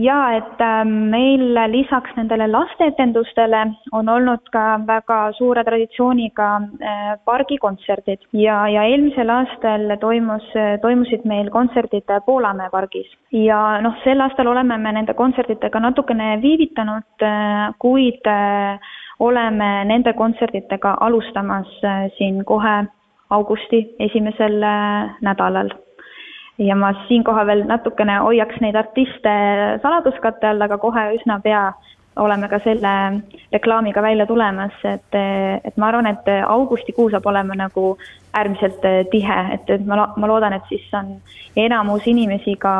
jaa, 0.00 0.36
et 0.38 0.62
ähm, 0.64 0.92
meil 1.12 1.54
lisaks 1.72 2.14
nendele 2.16 2.46
lasteetendustele 2.50 3.62
on 3.96 4.08
olnud 4.08 4.48
ka 4.54 4.64
väga 4.86 5.18
suure 5.38 5.64
traditsiooniga 5.66 6.48
äh, 6.60 7.10
pargikontserdid 7.24 8.24
ja, 8.32 8.62
ja 8.68 8.84
eelmisel 8.88 9.32
aastal 9.34 9.96
toimus, 10.00 10.46
toimusid 10.82 11.26
meil 11.28 11.50
kontserdid 11.50 12.08
Poolamäe 12.26 12.70
pargis. 12.70 13.10
ja 13.32 13.80
noh, 13.82 13.98
sel 14.04 14.20
aastal 14.20 14.50
oleme 14.52 14.78
me 14.78 14.92
nende 14.92 15.14
kontsertidega 15.14 15.80
natukene 15.80 16.38
viivitanud, 16.42 17.26
äh, 17.26 17.74
kuid 17.78 18.26
äh, 18.30 18.78
oleme 19.20 19.70
nende 19.84 20.14
kontsertidega 20.16 20.96
alustamas 21.00 21.68
siin 22.16 22.44
kohe 22.44 22.78
augusti 23.30 23.84
esimesel 24.00 24.56
nädalal 25.22 25.68
ja 26.60 26.76
ma 26.76 26.92
siinkohal 27.08 27.46
veel 27.48 27.64
natukene 27.68 28.18
hoiaks 28.24 28.60
neid 28.60 28.76
artiste 28.76 29.32
saladuskatte 29.82 30.50
all, 30.50 30.60
aga 30.66 30.78
kohe 30.78 31.06
üsna 31.16 31.40
pea 31.44 31.70
oleme 32.20 32.48
ka 32.50 32.58
selle 32.64 32.92
reklaamiga 33.52 34.02
välja 34.02 34.26
tulemas, 34.26 34.74
et, 34.84 35.18
et 35.64 35.76
ma 35.80 35.88
arvan, 35.88 36.10
et 36.10 36.26
augustikuu 36.46 37.08
saab 37.10 37.26
olema 37.30 37.56
nagu 37.56 37.94
äärmiselt 38.36 38.82
tihe, 39.12 39.38
et, 39.54 39.70
et 39.70 39.86
ma, 39.86 40.10
ma 40.16 40.28
loodan, 40.28 40.56
et 40.58 40.66
siis 40.68 40.84
on 40.98 41.14
enamus 41.56 42.06
inimesi 42.10 42.56
ka 42.60 42.72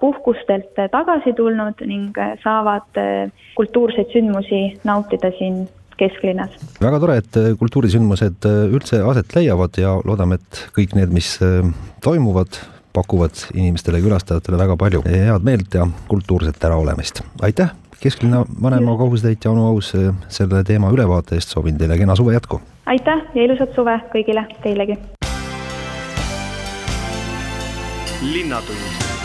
puhkustelt 0.00 0.80
tagasi 0.92 1.34
tulnud 1.36 1.84
ning 1.86 2.16
saavad 2.42 3.02
kultuurseid 3.56 4.10
sündmusi 4.16 4.62
nautida 4.88 5.30
siin 5.38 5.66
kesklinnas. 5.98 6.56
väga 6.80 7.00
tore, 7.02 7.20
et 7.20 7.38
kultuurisündmused 7.60 8.48
üldse 8.72 9.02
aset 9.12 9.36
leiavad 9.36 9.78
ja 9.78 9.94
loodame, 10.04 10.40
et 10.40 10.64
kõik 10.74 10.96
need, 10.98 11.14
mis 11.14 11.36
toimuvad, 12.04 12.60
pakuvad 12.98 13.44
inimestele, 13.54 14.02
külastajatele 14.04 14.58
väga 14.60 14.78
palju 14.80 15.04
head 15.06 15.46
meelt 15.46 15.74
ja 15.74 15.86
kultuurset 16.08 16.64
äraolemist. 16.70 17.22
aitäh, 17.42 17.70
kesklinna 18.00 18.44
vanema 18.62 18.96
kohusetäitja 18.96 19.50
Anu 19.50 19.68
Aus 19.70 19.92
selle 20.28 20.64
teema 20.64 20.90
ülevaate 20.94 21.38
eest, 21.38 21.54
soovin 21.54 21.78
teile 21.78 21.98
kena 21.98 22.16
suve 22.16 22.34
jätku! 22.34 22.60
aitäh 22.86 23.22
ja 23.34 23.44
ilusat 23.44 23.74
suve 23.76 24.00
kõigile, 24.14 24.46
teilegi! 24.64 24.98
linnatund 28.22 29.17